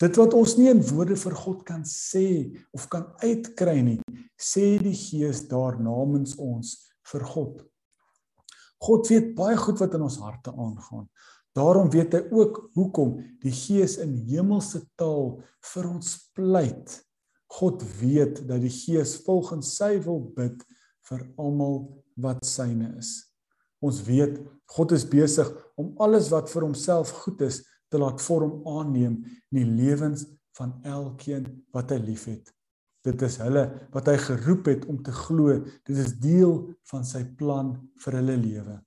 Dit 0.00 0.18
wat 0.20 0.34
ons 0.36 0.56
nie 0.58 0.68
in 0.70 0.82
woorde 0.90 1.16
vir 1.16 1.36
God 1.40 1.62
kan 1.68 1.84
sê 1.88 2.52
of 2.76 2.88
kan 2.92 3.06
uitkry 3.22 3.78
nie, 3.84 4.00
sê 4.36 4.76
die 4.82 4.96
Gees 4.96 5.46
daar 5.48 5.78
namens 5.80 6.36
ons 6.36 6.74
vir 7.12 7.24
God. 7.32 7.62
God 8.82 9.08
weet 9.08 9.32
baie 9.38 9.56
goed 9.56 9.80
wat 9.80 9.96
in 9.96 10.04
ons 10.04 10.20
harte 10.20 10.52
aangaan. 10.52 11.06
Daarom 11.56 11.88
weet 11.90 12.12
hy 12.12 12.22
ook 12.36 12.58
hoekom 12.76 13.16
die 13.40 13.54
Gees 13.56 13.96
in 14.02 14.12
hemelse 14.28 14.82
taal 15.00 15.38
vir 15.72 15.88
ons 15.88 16.12
pleit. 16.36 16.98
God 17.56 17.84
weet 18.02 18.42
dat 18.48 18.60
die 18.60 18.72
Gees 18.72 19.16
volgens 19.24 19.72
sy 19.78 19.94
wil 20.04 20.20
bid 20.36 20.60
vir 21.08 21.24
almal 21.40 21.86
wat 22.20 22.44
syne 22.44 22.92
is. 23.00 23.25
Ons 23.86 24.02
weet 24.06 24.40
God 24.74 24.92
is 24.96 25.06
besig 25.06 25.48
om 25.78 25.92
alles 26.02 26.30
wat 26.32 26.50
vir 26.50 26.66
homself 26.66 27.12
goed 27.22 27.44
is 27.46 27.62
te 27.92 28.00
laat 28.02 28.22
vorm 28.24 28.58
aanneem 28.66 29.20
in 29.52 29.60
die 29.60 29.68
lewens 29.68 30.26
van 30.58 30.74
elkeen 30.82 31.46
wat 31.76 31.92
hy 31.94 32.00
liefhet. 32.02 32.50
Dit 33.06 33.22
is 33.22 33.38
hulle 33.38 33.62
wat 33.94 34.08
hy 34.10 34.16
geroep 34.18 34.66
het 34.72 34.86
om 34.90 34.98
te 35.06 35.14
glo. 35.14 35.60
Dit 35.86 35.98
is 36.02 36.16
deel 36.18 36.56
van 36.90 37.04
sy 37.06 37.22
plan 37.38 37.76
vir 38.02 38.18
hulle 38.18 38.38
lewe. 38.40 38.78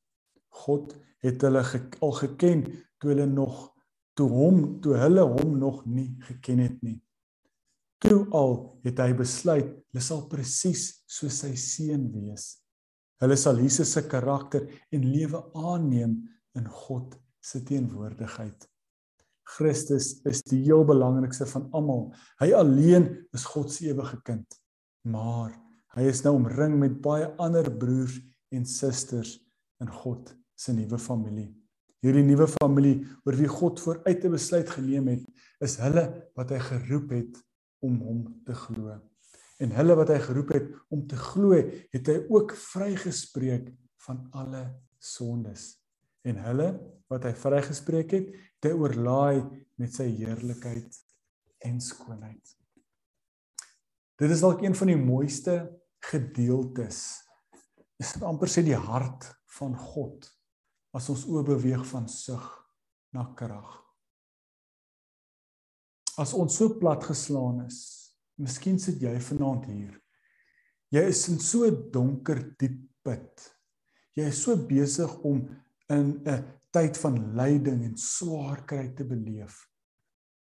God 0.65 0.97
het 1.23 1.43
hulle 1.47 1.63
ge 1.67 1.83
al 2.03 2.15
geken 2.19 2.65
toe 2.99 3.13
hulle 3.13 3.27
nog 3.29 3.69
toe 4.19 4.27
hom 4.27 4.63
toe 4.83 4.97
hulle 4.99 5.23
hom 5.23 5.53
nog 5.61 5.85
nie 5.87 6.09
geken 6.27 6.63
het 6.65 6.81
nie. 6.83 6.97
Toe 8.03 8.25
al 8.35 8.57
het 8.83 8.99
hy 8.99 9.13
besluit 9.15 9.69
hulle 9.69 10.03
sal 10.03 10.25
presies 10.31 10.89
soos 11.07 11.39
sy 11.45 11.53
seun 11.59 12.09
wees. 12.11 12.57
Hulle 13.19 13.35
sal 13.35 13.59
Jesus 13.59 13.91
se 13.93 14.05
karakter 14.07 14.67
en 14.95 15.03
lewe 15.03 15.41
aanneem 15.57 16.15
in 16.55 16.67
God 16.85 17.17
se 17.43 17.59
teenwoordigheid. 17.67 18.67
Christus 19.49 20.13
is 20.29 20.43
die 20.47 20.61
heel 20.67 20.85
belangrikste 20.87 21.47
van 21.49 21.67
almal. 21.75 22.09
Hy 22.39 22.51
alleen 22.55 23.09
is 23.35 23.47
God 23.49 23.73
se 23.73 23.89
ewige 23.89 24.21
kind. 24.27 24.45
Maar 25.09 25.51
hy 25.97 26.05
is 26.11 26.21
nou 26.23 26.35
omring 26.37 26.77
met 26.79 26.99
baie 27.03 27.27
ander 27.41 27.67
broers 27.81 28.19
en 28.53 28.67
susters 28.67 29.37
in 29.81 29.89
God 30.01 30.31
se 30.59 30.75
nuwe 30.75 30.99
familie. 31.01 31.49
Hierdie 32.03 32.23
nuwe 32.23 32.47
familie 32.53 33.01
oor 33.27 33.35
wie 33.35 33.49
God 33.51 33.81
vooruit 33.83 34.23
'n 34.23 34.31
besluit 34.31 34.69
geneem 34.69 35.07
het, 35.07 35.25
is 35.59 35.75
hulle 35.83 36.05
wat 36.35 36.51
hy 36.51 36.59
geroep 36.59 37.11
het 37.11 37.43
om 37.83 37.99
hom 37.99 38.23
te 38.45 38.55
glo 38.55 38.99
en 39.59 39.73
hulle 39.75 39.95
wat 39.99 40.11
hy 40.13 40.19
geroep 40.23 40.53
het 40.55 40.69
om 40.93 41.03
te 41.07 41.17
glo, 41.19 41.57
het 41.93 42.11
hy 42.11 42.17
ook 42.31 42.55
vrygespreek 42.55 43.67
van 44.05 44.21
alle 44.31 44.63
sondes. 45.03 45.73
En 46.23 46.39
hulle 46.43 46.69
wat 47.11 47.27
hy 47.27 47.33
vrygespreek 47.35 48.15
het, 48.15 48.31
het 48.59 48.69
hy 48.69 48.75
oorlaai 48.75 49.43
met 49.79 49.93
sy 49.95 50.07
heerlikheid 50.19 50.99
en 51.67 51.79
skoonheid. 51.83 52.55
Dit 54.19 54.31
is 54.35 54.43
dalk 54.43 54.63
een 54.63 54.75
van 54.75 54.91
die 54.91 54.99
mooiste 54.99 55.55
gedeeltes. 56.09 57.19
Is 57.99 58.15
dit 58.15 58.23
amper 58.23 58.51
sê 58.51 58.63
die 58.63 58.77
hart 58.79 59.27
van 59.59 59.75
God 59.75 60.27
as 60.95 61.07
ons 61.11 61.25
oë 61.29 61.43
beweeg 61.51 61.83
van 61.91 62.07
sug 62.11 62.45
na 63.15 63.27
krag. 63.37 63.69
As 66.19 66.33
ons 66.35 66.57
so 66.59 66.75
plat 66.79 67.03
geslaan 67.07 67.63
is, 67.67 68.08
Miskien 68.39 68.79
sit 68.79 69.01
jy 69.03 69.15
vanaand 69.19 69.65
hier. 69.67 69.95
Jy 70.91 71.03
is 71.11 71.27
in 71.29 71.39
so 71.39 71.65
'n 71.65 71.91
donker 71.91 72.55
diep 72.57 72.79
put. 73.03 73.49
Jy 74.15 74.27
is 74.27 74.43
so 74.43 74.55
besig 74.55 75.11
om 75.23 75.47
in 75.89 76.21
'n 76.25 76.45
tyd 76.71 76.97
van 76.97 77.35
lyding 77.35 77.83
en 77.83 77.97
swaar 77.97 78.65
kry 78.65 78.93
te 78.95 79.03
beleef 79.03 79.65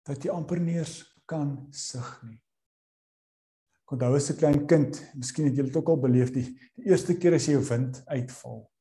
dat 0.08 0.24
jy 0.24 0.32
amper 0.32 0.60
nie 0.60 0.78
eens 0.80 1.04
kan 1.28 1.68
sug 1.72 2.24
nie. 2.24 2.40
Ek 3.84 3.92
onthou 3.92 4.16
as 4.16 4.30
'n 4.32 4.38
klein 4.40 4.68
kind, 4.68 5.02
miskien 5.16 5.46
het 5.48 5.58
jy 5.58 5.64
dit 5.64 5.76
ook 5.76 5.90
al 5.90 6.00
beleef 6.00 6.32
die, 6.32 6.46
die 6.76 6.88
eerste 6.92 7.18
keer 7.18 7.36
as 7.36 7.48
jy 7.48 7.54
jou 7.54 7.64
wind 7.70 8.04
uitval, 8.08 8.72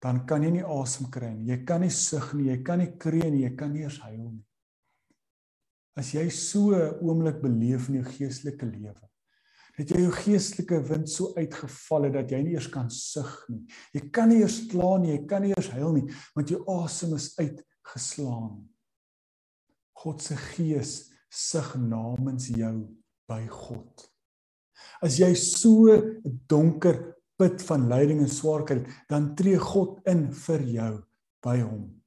dan 0.00 0.26
kan 0.26 0.42
jy 0.42 0.50
nie 0.50 0.64
asem 0.64 1.10
kry 1.10 1.34
nie. 1.34 1.52
Jy 1.52 1.64
kan 1.64 1.80
nie 1.80 1.90
sug 1.90 2.34
nie, 2.34 2.48
jy 2.50 2.62
kan 2.62 2.78
nie 2.78 2.96
kreun 2.96 3.32
nie, 3.32 3.44
jy 3.44 3.56
kan 3.56 3.72
nie 3.72 3.84
eens 3.84 4.00
huil 4.00 4.30
nie. 4.30 4.47
As 5.98 6.12
jy 6.14 6.28
so 6.30 6.70
'n 6.70 6.98
oomblik 7.02 7.40
beleef 7.42 7.88
in 7.88 7.98
jou 7.98 8.04
geestelike 8.04 8.66
lewe, 8.66 9.08
dat 9.78 9.90
jy 9.90 10.00
jou 10.02 10.12
geestelike 10.12 10.78
wind 10.88 11.10
so 11.10 11.34
uitgeval 11.34 12.08
het 12.08 12.12
dat 12.12 12.30
jy 12.30 12.42
nie 12.42 12.54
eers 12.54 12.70
kan 12.70 12.90
sug 12.90 13.32
nie. 13.48 13.64
Jy 13.94 14.10
kan 14.10 14.28
nie 14.28 14.40
eers 14.42 14.66
kla 14.70 14.98
nie, 14.98 15.12
jy 15.16 15.26
kan 15.26 15.42
nie 15.42 15.52
eers 15.54 15.70
huil 15.74 15.92
nie, 15.92 16.06
want 16.34 16.50
jou 16.50 16.62
asem 16.78 17.14
is 17.14 17.32
uitgeslaan. 17.38 18.68
God 19.98 20.22
se 20.22 20.36
gees 20.54 21.10
sug 21.30 21.74
namens 21.76 22.48
jou 22.48 22.88
by 23.28 23.44
God. 23.50 24.08
As 25.02 25.18
jy 25.18 25.34
so 25.34 25.90
'n 25.90 26.40
donker 26.48 27.14
put 27.38 27.62
van 27.62 27.88
lyding 27.88 28.20
en 28.20 28.28
swaarkry, 28.28 28.84
dan 29.08 29.34
tree 29.36 29.58
God 29.58 30.00
in 30.06 30.32
vir 30.32 30.62
jou 30.62 31.04
by 31.42 31.60
hom. 31.60 31.97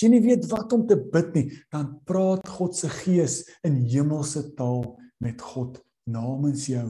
As 0.00 0.06
jy 0.06 0.14
nie 0.14 0.24
weet 0.24 0.46
wat 0.48 0.70
om 0.72 0.86
te 0.88 0.96
bid 0.96 1.34
nie, 1.36 1.42
dan 1.68 1.90
praat 2.08 2.46
God 2.48 2.72
se 2.72 2.88
gees 2.88 3.42
in 3.68 3.82
hemelse 3.84 4.40
taal 4.56 4.94
met 5.20 5.42
God 5.44 5.74
namens 6.08 6.62
jou, 6.70 6.86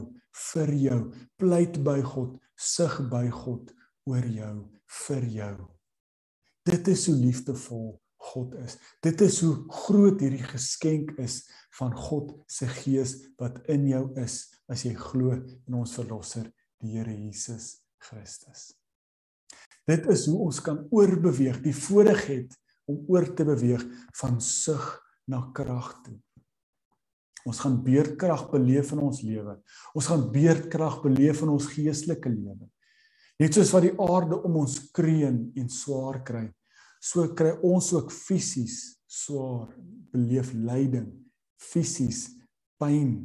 vir 0.53 0.71
jou, 0.79 0.99
pleit 1.35 1.75
by 1.83 1.97
God, 2.07 2.37
sug 2.55 3.01
by 3.11 3.25
God 3.27 3.73
oor 4.07 4.29
jou, 4.31 4.53
vir 5.01 5.27
jou. 5.27 5.57
Dit 6.71 6.87
is 6.93 7.03
hoe 7.11 7.17
liefdevol 7.17 7.89
God 8.31 8.55
is. 8.63 8.77
Dit 9.03 9.25
is 9.27 9.41
hoe 9.43 9.57
groot 9.83 10.23
hierdie 10.23 10.47
geskenk 10.47 11.11
is 11.19 11.41
van 11.81 11.91
God 11.91 12.31
se 12.47 12.71
gees 12.79 13.17
wat 13.43 13.59
in 13.75 13.89
jou 13.91 14.05
is 14.23 14.45
as 14.71 14.87
jy 14.87 14.95
glo 14.95 15.35
in 15.35 15.81
ons 15.83 15.99
verlosser, 15.99 16.47
die 16.79 16.95
Here 16.95 17.11
Jesus 17.11 17.81
Christus. 18.07 18.69
Dit 19.83 20.07
is 20.15 20.29
hoe 20.31 20.39
ons 20.47 20.63
kan 20.63 20.85
oorbeweeg, 20.95 21.59
die 21.59 21.75
voorreg 21.75 22.27
het 22.31 22.59
om 22.91 23.07
oor 23.11 23.29
te 23.35 23.47
beweeg 23.47 23.85
van 24.19 24.41
sug 24.43 24.85
na 25.31 25.41
krag 25.55 25.93
toe. 26.05 26.17
Ons 27.47 27.61
gaan 27.63 27.79
beerdkrag 27.81 28.45
beleef 28.51 28.91
in 28.93 29.01
ons 29.01 29.21
lewe. 29.25 29.55
Ons 29.97 30.09
gaan 30.11 30.27
beerdkrag 30.33 30.99
beleef 31.01 31.41
in 31.41 31.53
ons 31.55 31.69
geestelike 31.73 32.29
lewe. 32.29 32.67
Net 33.41 33.57
soos 33.57 33.71
wat 33.73 33.87
die 33.87 33.95
aarde 33.97 34.37
om 34.45 34.59
ons 34.61 34.77
kreun 34.93 35.47
en 35.57 35.69
swaar 35.73 36.19
kry, 36.25 36.45
so 37.01 37.25
kry 37.33 37.55
ons 37.65 37.89
ook 37.95 38.11
fisies 38.13 38.99
swaar 39.09 39.71
beleef 40.13 40.51
lyding, 40.53 41.07
fisies 41.57 42.27
pyn, 42.79 43.23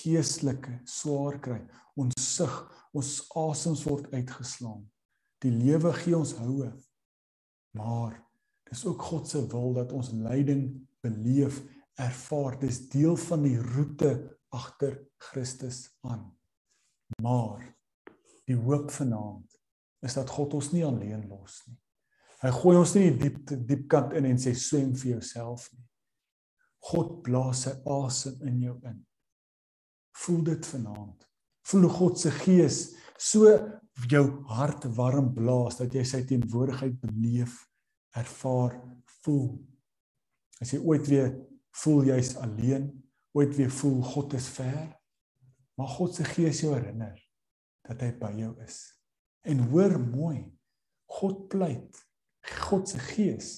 geestelike 0.00 0.80
swaar 0.88 1.38
kry. 1.44 1.60
Ons 1.94 2.16
sug, 2.18 2.56
ons 2.96 3.12
asems 3.38 3.84
word 3.86 4.10
uitgeslaan. 4.10 4.82
Die 5.42 5.52
lewe 5.54 5.92
gee 6.00 6.16
ons 6.18 6.34
houe. 6.40 6.72
Maar 7.78 8.18
Dis 8.72 8.86
ook 8.88 9.02
God 9.04 9.28
se 9.28 9.42
wil 9.52 9.74
dat 9.76 9.92
ons 9.92 10.14
lyding 10.16 10.64
beleef, 11.04 11.60
ervaar. 12.00 12.56
Dis 12.60 12.86
deel 12.88 13.18
van 13.20 13.44
die 13.44 13.58
roete 13.60 14.14
agter 14.48 14.96
Christus 15.20 15.84
aan. 16.08 16.24
Maar 17.20 17.66
die 18.48 18.56
hoop 18.56 18.90
vanaand 18.90 19.58
is 20.02 20.16
dat 20.16 20.30
God 20.32 20.56
ons 20.56 20.72
nie 20.72 20.84
alleen 20.86 21.26
los 21.28 21.60
nie. 21.68 21.76
Hy 22.42 22.50
gooi 22.56 22.74
ons 22.80 22.94
nie 22.96 23.10
diep 23.14 23.52
diep 23.52 23.84
kant 23.92 24.16
in 24.18 24.26
en 24.26 24.40
sê 24.40 24.50
swem 24.58 24.96
vir 24.98 25.12
jouself 25.12 25.68
nie. 25.76 25.84
God 26.88 27.20
blaas 27.22 27.66
sy 27.68 27.76
asem 27.86 28.40
in 28.48 28.56
jou 28.64 28.74
in. 28.88 28.96
Voel 30.24 30.40
dit 30.48 30.70
vanaand. 30.72 31.28
Voel 31.70 31.86
God 31.92 32.18
se 32.18 32.32
gees 32.40 32.80
so 33.20 33.52
jou 34.10 34.24
hart 34.50 34.88
warm 34.96 35.30
blaas 35.36 35.78
dat 35.78 35.94
jy 35.94 36.02
sy 36.08 36.24
teenwoordigheid 36.26 36.96
beleef, 37.04 37.60
ervaar, 38.18 38.76
voel. 39.22 39.54
As 40.60 40.72
jy 40.74 40.80
ooit 40.84 41.06
weer 41.10 41.32
voel 41.82 42.10
jy's 42.10 42.34
alleen, 42.42 42.90
ooit 43.36 43.54
weer 43.56 43.72
voel 43.72 44.02
God 44.04 44.36
is 44.36 44.48
ver, 44.52 44.92
maar 45.78 45.88
God 45.96 46.14
se 46.14 46.26
gees 46.28 46.60
jou 46.62 46.74
herinner 46.74 47.16
dat 47.88 48.02
hy 48.04 48.12
by 48.20 48.32
jou 48.36 48.52
is. 48.64 48.78
En 49.48 49.64
hoor 49.72 49.96
mooi, 50.00 50.44
God 51.18 51.48
pleit, 51.52 51.98
God 52.68 52.88
se 52.90 53.00
gees 53.12 53.54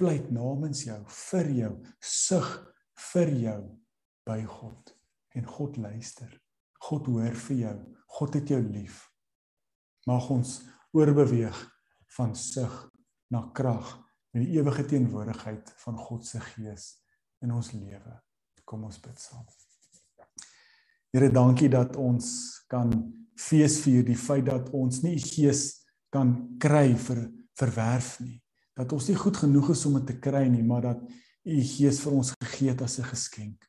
pleit 0.00 0.30
namens 0.34 0.84
jou, 0.88 0.98
vir 1.30 1.50
jou, 1.54 1.72
sug 2.02 2.50
vir 3.12 3.30
jou 3.38 3.60
by 4.26 4.40
God. 4.48 4.94
En 5.34 5.46
God 5.46 5.78
luister. 5.80 6.30
God 6.84 7.08
hoor 7.10 7.34
vir 7.48 7.56
jou. 7.56 7.76
God 8.18 8.36
het 8.38 8.50
jou 8.52 8.60
lief. 8.62 9.00
Mag 10.06 10.28
ons 10.30 10.60
oorbeweeg 10.94 11.56
van 12.16 12.34
sug 12.38 12.74
na 13.30 13.50
krag 13.54 13.94
met 14.34 14.44
die 14.44 14.58
ewige 14.58 14.84
teenwoordigheid 14.84 15.72
van 15.84 15.98
God 15.98 16.26
se 16.26 16.40
gees 16.40 16.94
in 17.42 17.52
ons 17.52 17.72
lewe. 17.72 18.20
Kom 18.64 18.84
ons 18.84 19.00
bid 19.00 19.20
saam. 19.20 19.44
Here, 21.14 21.30
dankie 21.30 21.68
dat 21.68 21.96
ons 21.96 22.26
kan 22.68 22.90
feesvier 23.38 24.04
die 24.06 24.18
feit 24.18 24.46
dat 24.46 24.70
ons 24.74 25.02
nie 25.02 25.18
gees 25.20 25.84
kan 26.10 26.56
kry 26.58 26.94
vir 26.98 27.28
verwerf 27.58 28.16
nie 28.20 28.44
dat 28.74 28.92
ons 28.94 29.06
nie 29.08 29.18
goed 29.18 29.38
genoeg 29.38 29.70
is 29.74 29.84
om 29.86 29.98
dit 30.00 30.08
te 30.10 30.16
kry 30.22 30.46
nie, 30.50 30.64
maar 30.66 30.90
dat 30.90 31.04
U 31.44 31.56
Gees 31.60 31.98
vir 32.00 32.14
ons 32.16 32.30
gegee 32.40 32.72
het 32.72 32.82
as 32.82 32.98
'n 32.98 33.04
geskenk. 33.04 33.68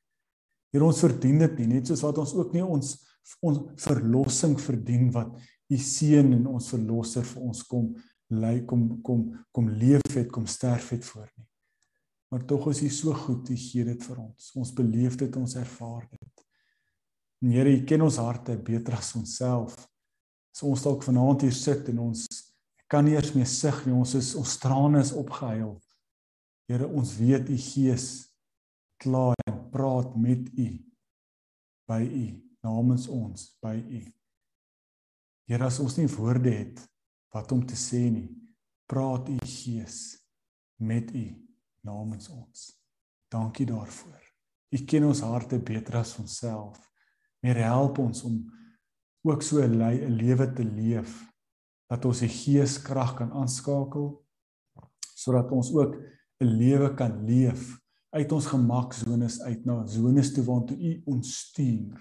Hier 0.71 0.83
ons 0.83 0.99
verdien 0.99 1.39
dit 1.39 1.57
nie, 1.59 1.67
net 1.67 1.87
soos 1.87 2.01
wat 2.01 2.17
ons 2.17 2.33
ook 2.33 2.53
nie 2.53 2.63
ons 2.63 3.03
ons 3.41 3.59
verlossing 3.81 4.59
verdien 4.59 5.11
wat 5.11 5.33
U 5.69 5.77
seun 5.77 6.33
en 6.33 6.47
ons 6.47 6.69
verlosser 6.69 7.23
vir 7.23 7.41
ons 7.41 7.63
kom 7.63 7.95
lei 8.33 8.65
kom 8.65 9.01
kom 9.05 9.27
kom 9.51 9.69
leef 9.69 10.13
het, 10.13 10.31
kom 10.31 10.45
sterf 10.45 10.89
het 10.89 11.05
voor 11.05 11.29
nie. 11.35 11.47
Maar 12.33 12.45
tog 12.45 12.69
is 12.69 12.81
U 12.81 12.89
so 12.89 13.13
goed, 13.13 13.49
U 13.49 13.55
gee 13.55 13.83
dit 13.85 14.03
vir 14.03 14.17
ons. 14.19 14.51
Ons 14.55 14.73
beleef 14.73 15.15
dit, 15.15 15.35
ons 15.35 15.55
ervaar 15.55 16.07
dit. 16.09 16.45
En 17.41 17.51
Here, 17.53 17.69
U 17.69 17.83
ken 17.83 18.01
ons 18.01 18.17
harte 18.17 18.57
beter 18.57 18.97
as 18.97 19.13
onsself. 19.15 19.77
So 20.55 20.71
ons 20.71 20.83
dalk 20.83 21.03
vanaand 21.03 21.45
hier 21.45 21.55
sit 21.55 21.89
en 21.91 21.99
ons 22.09 22.25
kan 22.91 23.05
nie 23.05 23.15
eens 23.17 23.33
meer 23.35 23.49
sug 23.49 23.81
nie. 23.85 23.95
Ons 23.95 24.15
is 24.17 24.33
ons 24.39 24.57
trane 24.61 25.01
is 25.03 25.13
opgehuil. 25.15 25.75
Here, 26.69 26.87
ons 26.87 27.11
weet 27.19 27.49
u 27.51 27.57
Gees 27.61 28.07
kla 29.03 29.33
en 29.45 29.57
praat 29.73 30.15
met 30.17 30.47
u 30.57 30.69
by 31.85 32.01
u 32.01 32.27
namens 32.65 33.05
ons 33.11 33.51
by 33.61 33.75
u. 33.77 34.01
Here, 35.45 35.67
as 35.67 35.77
ons 35.83 35.97
nie 35.99 36.07
woorde 36.15 36.53
het 36.53 36.81
wat 37.35 37.51
om 37.51 37.65
te 37.67 37.75
sê 37.75 38.07
nie, 38.07 38.29
praat 38.87 39.27
u 39.29 39.35
Gees 39.43 40.15
met 40.79 41.11
u 41.11 41.25
namens 41.83 42.29
ons. 42.31 42.69
Dankie 43.31 43.67
daarvoor. 43.67 44.21
U 44.71 44.83
ken 44.87 45.07
ons 45.09 45.23
harte 45.25 45.59
beter 45.59 45.99
as 45.99 46.15
onsself. 46.21 46.79
Meer 47.43 47.59
help 47.67 47.99
ons 47.99 48.23
om 48.27 48.39
ook 49.25 49.41
so 49.43 49.61
'n 49.61 50.15
lewe 50.15 50.53
te 50.53 50.63
leef 50.63 51.25
dat 51.89 52.05
ons 52.05 52.19
die 52.19 52.29
geeskrag 52.29 53.15
kan 53.17 53.31
aanskakel 53.31 54.25
sodat 55.15 55.51
ons 55.51 55.71
ook 55.73 55.95
'n 56.39 56.45
lewe 56.45 56.93
kan 56.95 57.25
leef 57.25 57.79
uit 58.09 58.31
ons 58.31 58.45
gemaksones 58.45 59.41
uit 59.41 59.65
na 59.65 59.85
sones 59.87 60.33
toe 60.33 60.43
waartoe 60.43 60.77
U 60.77 61.01
ons 61.05 61.37
stuur 61.37 61.95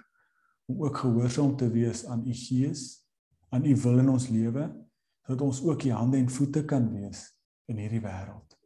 om 0.66 0.82
ook 0.82 0.96
gehoorsaam 0.96 1.56
te 1.56 1.68
wees 1.70 2.04
aan 2.06 2.26
U 2.26 2.32
gees 2.32 3.04
aan 3.50 3.64
U 3.64 3.76
wil 3.76 3.98
in 3.98 4.08
ons 4.08 4.28
lewe 4.28 4.83
dat 5.28 5.40
ons 5.40 5.62
ook 5.64 5.84
U 5.84 5.90
hande 5.90 6.18
en 6.20 6.30
voete 6.30 6.64
kan 6.64 6.88
wees 6.92 7.26
in 7.70 7.80
hierdie 7.80 8.02
wêreld. 8.04 8.56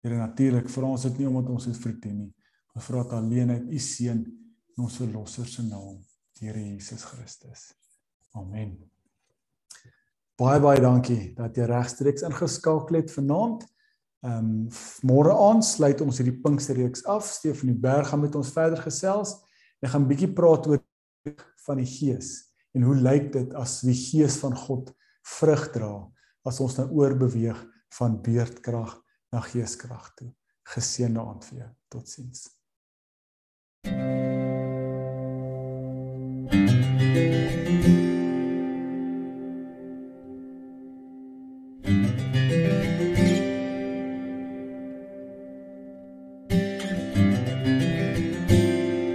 Here 0.00 0.16
natuurlik 0.16 0.70
vra 0.72 0.92
ons 0.94 1.02
dit 1.04 1.18
nie 1.20 1.28
omdat 1.28 1.50
ons 1.52 1.66
dit 1.68 1.76
verdien 1.76 2.16
nie, 2.22 2.30
maar 2.74 2.84
vra 2.84 3.02
dit 3.04 3.16
alleen 3.18 3.50
uit 3.50 3.66
U 3.68 3.80
seun 3.84 4.22
en 4.24 4.86
ons 4.86 5.00
verlosser 5.02 5.48
se 5.48 5.66
naam, 5.66 6.00
Here 6.40 6.60
Jesus 6.60 7.04
Christus. 7.04 7.66
Amen. 8.32 8.78
Baie 10.40 10.60
baie 10.62 10.80
dankie 10.80 11.34
dat 11.36 11.58
jy 11.58 11.66
regstreeks 11.68 12.24
ingeskakel 12.24 12.96
het 13.02 13.12
vanaand. 13.12 13.66
Ehm 14.24 14.46
um, 14.46 14.54
môre 15.04 15.34
aand 15.36 15.64
sluit 15.64 16.00
ons 16.00 16.20
hierdie 16.20 16.38
Pinksterreeks 16.40 17.04
af. 17.04 17.28
Stefanie 17.28 17.76
Berg 17.76 18.08
gaan 18.08 18.22
met 18.24 18.36
ons 18.40 18.52
verder 18.52 18.80
gesels. 18.80 19.34
Hy 19.84 19.88
gaan 19.92 20.02
'n 20.06 20.08
bietjie 20.08 20.32
praat 20.32 20.66
oor 20.66 20.80
van 21.66 21.76
die 21.76 21.88
Gees 21.88 22.48
en 22.72 22.82
hoe 22.88 22.96
lyk 22.96 23.32
dit 23.32 23.54
as 23.54 23.80
die 23.84 23.96
Gees 23.96 24.38
van 24.40 24.56
God 24.56 24.94
vrug 25.38 25.68
dra 25.74 25.92
as 26.46 26.60
ons 26.60 26.78
nou 26.80 26.88
oorbeweeg 27.02 27.58
van 27.98 28.16
beerdkrag 28.22 28.96
na 29.32 29.42
geeskrag 29.44 30.14
toe. 30.16 30.32
Geseënde 30.74 31.20
aand 31.20 31.44
vir 31.50 31.62
jou. 31.64 31.70
Totsiens. 31.90 32.48
thank 33.82 34.24
you 34.24 34.29